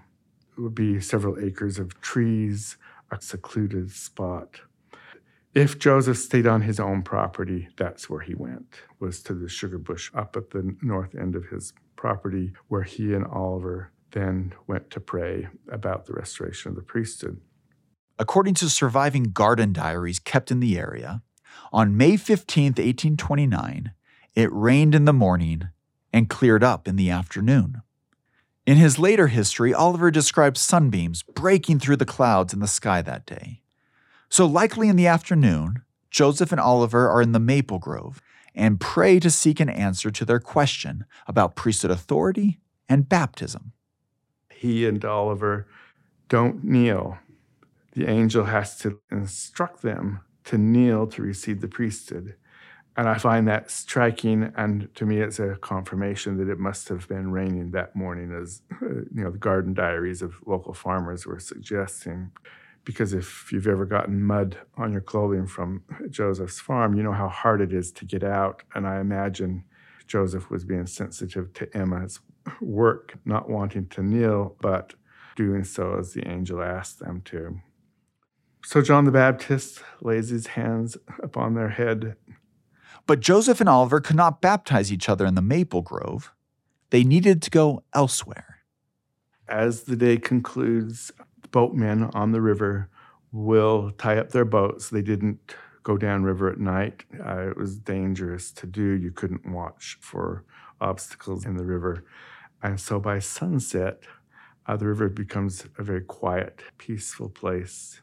It 0.56 0.62
would 0.62 0.76
be 0.76 1.02
several 1.02 1.44
acres 1.44 1.80
of 1.80 2.00
trees, 2.00 2.78
a 3.10 3.20
secluded 3.20 3.90
spot. 3.90 4.62
If 5.58 5.80
Joseph 5.80 6.20
stayed 6.20 6.46
on 6.46 6.62
his 6.62 6.80
own 6.80 7.02
property, 7.02 7.70
that's 7.78 8.08
where 8.08 8.20
he 8.20 8.36
went, 8.36 8.76
was 9.00 9.24
to 9.24 9.34
the 9.34 9.50
sugar 9.50 9.80
bush 9.80 10.12
up 10.14 10.36
at 10.36 10.52
the 10.52 10.76
north 10.84 11.16
end 11.16 11.36
of 11.36 11.48
his 11.48 11.74
property, 11.96 12.54
where 12.68 12.84
he 12.84 13.16
and 13.16 13.26
Oliver 13.26 13.92
then 14.12 14.54
went 14.68 14.92
to 14.92 15.00
pray 15.00 15.48
about 15.72 16.06
the 16.06 16.14
restoration 16.14 16.70
of 16.70 16.76
the 16.76 16.84
priesthood. 16.84 17.42
According 18.20 18.54
to 18.54 18.70
surviving 18.70 19.32
garden 19.32 19.74
diaries 19.74 20.20
kept 20.20 20.52
in 20.52 20.60
the 20.60 20.78
area, 20.78 21.24
on 21.74 21.98
May 21.98 22.18
15, 22.18 22.66
1829, 22.74 23.94
it 24.36 24.54
rained 24.54 24.94
in 24.94 25.06
the 25.06 25.12
morning 25.12 25.70
and 26.14 26.30
cleared 26.30 26.64
up 26.64 26.88
in 26.88 26.98
the 26.98 27.10
afternoon. 27.10 27.82
In 28.68 28.78
his 28.78 29.00
later 29.00 29.26
history, 29.26 29.74
Oliver 29.74 30.12
describes 30.12 30.62
sunbeams 30.62 31.24
breaking 31.24 31.80
through 31.80 31.98
the 31.98 32.06
clouds 32.06 32.54
in 32.54 32.60
the 32.60 32.68
sky 32.68 33.02
that 33.02 33.26
day. 33.26 33.64
So, 34.30 34.46
likely 34.46 34.90
in 34.90 34.96
the 34.96 35.08
afternoon, 35.08 35.84
Joseph 36.12 36.52
and 36.52 36.62
Oliver 36.62 37.10
are 37.10 37.22
in 37.22 37.32
the 37.32 37.40
maple 37.40 37.80
grove 37.80 38.22
and 38.56 38.80
pray 38.80 39.20
to 39.20 39.30
seek 39.30 39.60
an 39.60 39.70
answer 39.70 40.10
to 40.12 40.26
their 40.26 40.40
question 40.40 41.06
about 41.28 41.56
priesthood 41.56 41.92
authority 41.92 42.60
and 42.90 43.08
baptism. 43.08 43.74
He 44.50 44.88
and 44.88 45.04
Oliver 45.06 45.68
don't 46.28 46.64
kneel. 46.64 47.20
The 47.94 48.08
angel 48.10 48.46
has 48.46 48.78
to 48.80 49.00
instruct 49.12 49.82
them 49.82 50.22
to 50.46 50.58
kneel 50.58 51.08
to 51.08 51.22
receive 51.22 51.62
the 51.62 51.68
priesthood. 51.68 52.36
And 52.96 53.08
I 53.08 53.20
find 53.20 53.48
that 53.48 53.70
striking, 53.70 54.52
and 54.58 54.94
to 54.96 55.06
me, 55.06 55.20
it's 55.20 55.40
a 55.40 55.56
confirmation 55.58 56.38
that 56.38 56.50
it 56.50 56.58
must 56.58 56.90
have 56.90 57.08
been 57.08 57.32
raining 57.32 57.72
that 57.72 57.96
morning, 57.96 58.34
as 58.34 58.64
you 58.82 59.24
know, 59.24 59.30
the 59.30 59.38
garden 59.38 59.76
diaries 59.76 60.24
of 60.24 60.36
local 60.48 60.74
farmers 60.74 61.26
were 61.26 61.40
suggesting 61.40 62.32
because 62.88 63.12
if 63.12 63.52
you've 63.52 63.68
ever 63.68 63.86
gotten 63.86 64.24
mud 64.24 64.58
on 64.78 64.94
your 64.94 65.02
clothing 65.02 65.46
from 65.46 65.84
Joseph's 66.10 66.62
farm, 66.62 66.96
you 66.96 67.04
know 67.04 67.12
how 67.12 67.28
hard 67.28 67.60
it 67.60 67.74
is 67.74 67.92
to 67.92 68.06
get 68.06 68.24
out. 68.24 68.64
And 68.74 68.88
I 68.88 69.02
imagine 69.02 69.66
Joseph 70.08 70.50
was 70.50 70.64
being 70.64 70.88
sensitive 70.88 71.52
to 71.56 71.78
Emma's 71.78 72.22
work, 72.62 73.16
not 73.26 73.50
wanting 73.50 73.88
to 73.90 74.02
kneel, 74.02 74.56
but 74.62 74.94
doing 75.36 75.66
so 75.66 75.98
as 76.00 76.14
the 76.14 76.26
angel 76.30 76.64
asked 76.64 77.00
them 77.00 77.20
to. 77.26 77.60
So 78.64 78.82
John 78.82 79.04
the 79.04 79.12
Baptist 79.12 79.82
lays 80.00 80.30
his 80.30 80.48
hands 80.48 80.96
upon 81.22 81.56
their 81.56 81.70
head. 81.70 82.16
But 83.06 83.20
Joseph 83.20 83.60
and 83.60 83.68
Oliver 83.68 84.00
could 84.00 84.16
not 84.16 84.40
baptize 84.40 84.94
each 84.94 85.10
other 85.10 85.26
in 85.26 85.36
the 85.36 85.42
maple 85.42 85.82
grove. 85.82 86.32
They 86.92 87.04
needed 87.04 87.42
to 87.42 87.50
go 87.50 87.84
elsewhere. 87.94 88.60
As 89.46 89.84
the 89.84 89.98
day 89.98 90.16
concludes, 90.18 91.12
boatmen 91.52 92.04
on 92.14 92.32
the 92.32 92.42
river 92.42 92.90
will 93.32 93.92
tie 93.92 94.18
up 94.18 94.32
their 94.32 94.46
boats. 94.46 94.90
They 94.90 95.02
didn't 95.02 95.56
go 95.84 95.98
downriver 95.98 96.50
at 96.50 96.60
night. 96.60 97.04
Uh, 97.26 97.50
it 97.50 97.58
was 97.58 97.78
dangerous 97.78 98.52
to 98.52 98.68
do. 98.68 98.84
You 98.84 99.12
couldn't 99.12 99.50
watch 99.50 99.98
for 100.02 100.44
obstacles 100.82 101.46
in 101.46 101.58
the 101.58 101.66
river. 101.66 102.04
And 102.62 102.80
so 102.80 103.00
by 103.00 103.20
sunset, 103.20 104.04
uh, 104.66 104.76
the 104.76 104.88
river 104.88 105.10
becomes 105.10 105.66
a 105.78 105.84
very 105.84 106.02
quiet, 106.02 106.62
peaceful 106.78 107.30
place. 107.30 108.02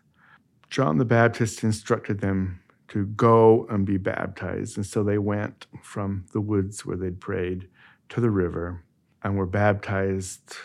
John 0.71 0.97
the 0.97 1.05
Baptist 1.05 1.63
instructed 1.63 2.21
them 2.21 2.61
to 2.89 3.07
go 3.07 3.67
and 3.69 3.85
be 3.85 3.97
baptized. 3.97 4.77
And 4.77 4.87
so 4.87 5.03
they 5.03 5.19
went 5.19 5.67
from 5.83 6.27
the 6.33 6.41
woods 6.41 6.87
where 6.87 6.97
they'd 6.97 7.21
prayed 7.21 7.69
to 8.11 8.21
the 8.21 8.31
river 8.31 8.83
and 9.23 9.37
were 9.37 9.47
baptized. 9.47 10.57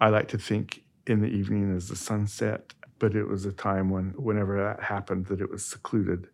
I 0.00 0.10
like 0.10 0.28
to 0.28 0.38
think 0.38 0.84
in 1.08 1.20
the 1.20 1.28
evening 1.28 1.74
as 1.74 1.88
the 1.88 1.96
sun 1.96 2.26
set, 2.26 2.74
but 2.98 3.14
it 3.14 3.24
was 3.24 3.44
a 3.44 3.52
time 3.52 3.90
when, 3.90 4.10
whenever 4.10 4.62
that 4.62 4.82
happened, 4.82 5.26
that 5.26 5.40
it 5.40 5.50
was 5.50 5.64
secluded, 5.64 6.28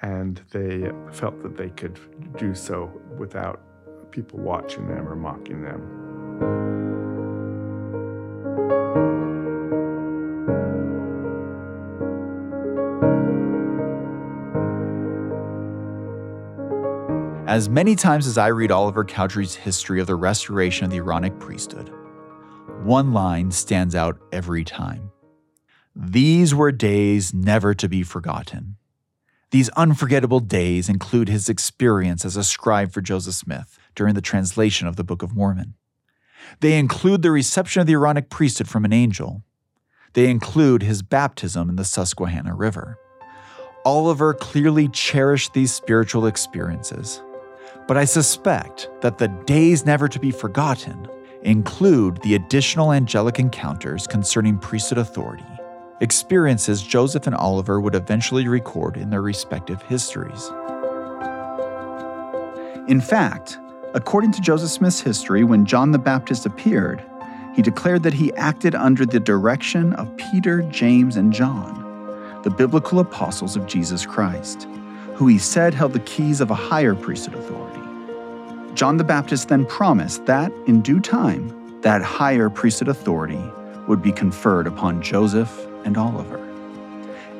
and 0.00 0.40
they 0.50 0.90
felt 1.12 1.42
that 1.42 1.56
they 1.56 1.68
could 1.70 1.98
do 2.36 2.54
so 2.54 2.90
without 3.18 3.60
people 4.10 4.38
watching 4.38 4.88
them 4.88 5.06
or 5.06 5.16
mocking 5.16 5.62
them. 5.62 5.92
As 17.46 17.70
many 17.70 17.94
times 17.94 18.26
as 18.26 18.36
I 18.36 18.48
read 18.48 18.70
Oliver 18.70 19.04
Cowdery's 19.04 19.54
history 19.54 20.00
of 20.00 20.06
the 20.06 20.16
restoration 20.16 20.84
of 20.84 20.90
the 20.90 20.98
Aaronic 20.98 21.38
priesthood, 21.38 21.90
one 22.84 23.12
line 23.12 23.50
stands 23.50 23.94
out 23.94 24.18
every 24.32 24.64
time. 24.64 25.10
These 25.94 26.54
were 26.54 26.72
days 26.72 27.32
never 27.32 27.74
to 27.74 27.88
be 27.88 28.02
forgotten. 28.02 28.76
These 29.50 29.70
unforgettable 29.70 30.40
days 30.40 30.88
include 30.88 31.28
his 31.28 31.48
experience 31.48 32.24
as 32.24 32.36
a 32.36 32.44
scribe 32.44 32.92
for 32.92 33.00
Joseph 33.00 33.34
Smith 33.34 33.78
during 33.94 34.14
the 34.14 34.20
translation 34.20 34.86
of 34.86 34.96
the 34.96 35.04
Book 35.04 35.22
of 35.22 35.34
Mormon. 35.34 35.74
They 36.60 36.78
include 36.78 37.22
the 37.22 37.30
reception 37.30 37.80
of 37.80 37.86
the 37.86 37.94
Aaronic 37.94 38.28
priesthood 38.28 38.68
from 38.68 38.84
an 38.84 38.92
angel. 38.92 39.42
They 40.12 40.30
include 40.30 40.82
his 40.82 41.02
baptism 41.02 41.70
in 41.70 41.76
the 41.76 41.84
Susquehanna 41.84 42.54
River. 42.54 42.98
Oliver 43.84 44.34
clearly 44.34 44.88
cherished 44.88 45.54
these 45.54 45.72
spiritual 45.72 46.26
experiences, 46.26 47.22
but 47.86 47.96
I 47.96 48.04
suspect 48.04 48.90
that 49.00 49.18
the 49.18 49.28
days 49.28 49.86
never 49.86 50.08
to 50.08 50.18
be 50.18 50.30
forgotten 50.30 51.08
include 51.46 52.20
the 52.22 52.34
additional 52.34 52.92
angelic 52.92 53.38
encounters 53.38 54.06
concerning 54.06 54.58
priesthood 54.58 54.98
authority, 54.98 55.44
experiences 56.00 56.82
Joseph 56.82 57.28
and 57.28 57.36
Oliver 57.36 57.80
would 57.80 57.94
eventually 57.94 58.48
record 58.48 58.96
in 58.96 59.10
their 59.10 59.22
respective 59.22 59.80
histories. 59.82 60.50
In 62.88 63.00
fact, 63.00 63.58
according 63.94 64.32
to 64.32 64.40
Joseph 64.40 64.70
Smith's 64.70 65.00
history, 65.00 65.44
when 65.44 65.64
John 65.64 65.92
the 65.92 65.98
Baptist 65.98 66.46
appeared, 66.46 67.04
he 67.54 67.62
declared 67.62 68.02
that 68.02 68.14
he 68.14 68.34
acted 68.34 68.74
under 68.74 69.06
the 69.06 69.20
direction 69.20 69.92
of 69.94 70.14
Peter, 70.16 70.62
James, 70.62 71.16
and 71.16 71.32
John, 71.32 72.40
the 72.42 72.50
biblical 72.50 72.98
apostles 72.98 73.56
of 73.56 73.66
Jesus 73.66 74.04
Christ, 74.04 74.64
who 75.14 75.28
he 75.28 75.38
said 75.38 75.74
held 75.74 75.92
the 75.92 76.00
keys 76.00 76.40
of 76.40 76.50
a 76.50 76.54
higher 76.54 76.96
priesthood 76.96 77.34
authority. 77.34 77.85
John 78.76 78.98
the 78.98 79.04
Baptist 79.04 79.48
then 79.48 79.64
promised 79.64 80.26
that, 80.26 80.52
in 80.66 80.82
due 80.82 81.00
time, 81.00 81.80
that 81.80 82.02
higher 82.02 82.50
priesthood 82.50 82.88
authority 82.88 83.40
would 83.88 84.02
be 84.02 84.12
conferred 84.12 84.66
upon 84.66 85.00
Joseph 85.00 85.66
and 85.86 85.96
Oliver. 85.96 86.36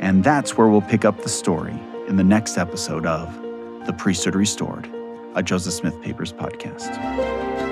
And 0.00 0.24
that's 0.24 0.56
where 0.56 0.68
we'll 0.68 0.80
pick 0.80 1.04
up 1.04 1.22
the 1.22 1.28
story 1.28 1.78
in 2.08 2.16
the 2.16 2.24
next 2.24 2.56
episode 2.56 3.04
of 3.04 3.30
The 3.84 3.92
Priesthood 3.92 4.34
Restored, 4.34 4.90
a 5.34 5.42
Joseph 5.42 5.74
Smith 5.74 6.00
Papers 6.00 6.32
podcast. 6.32 7.65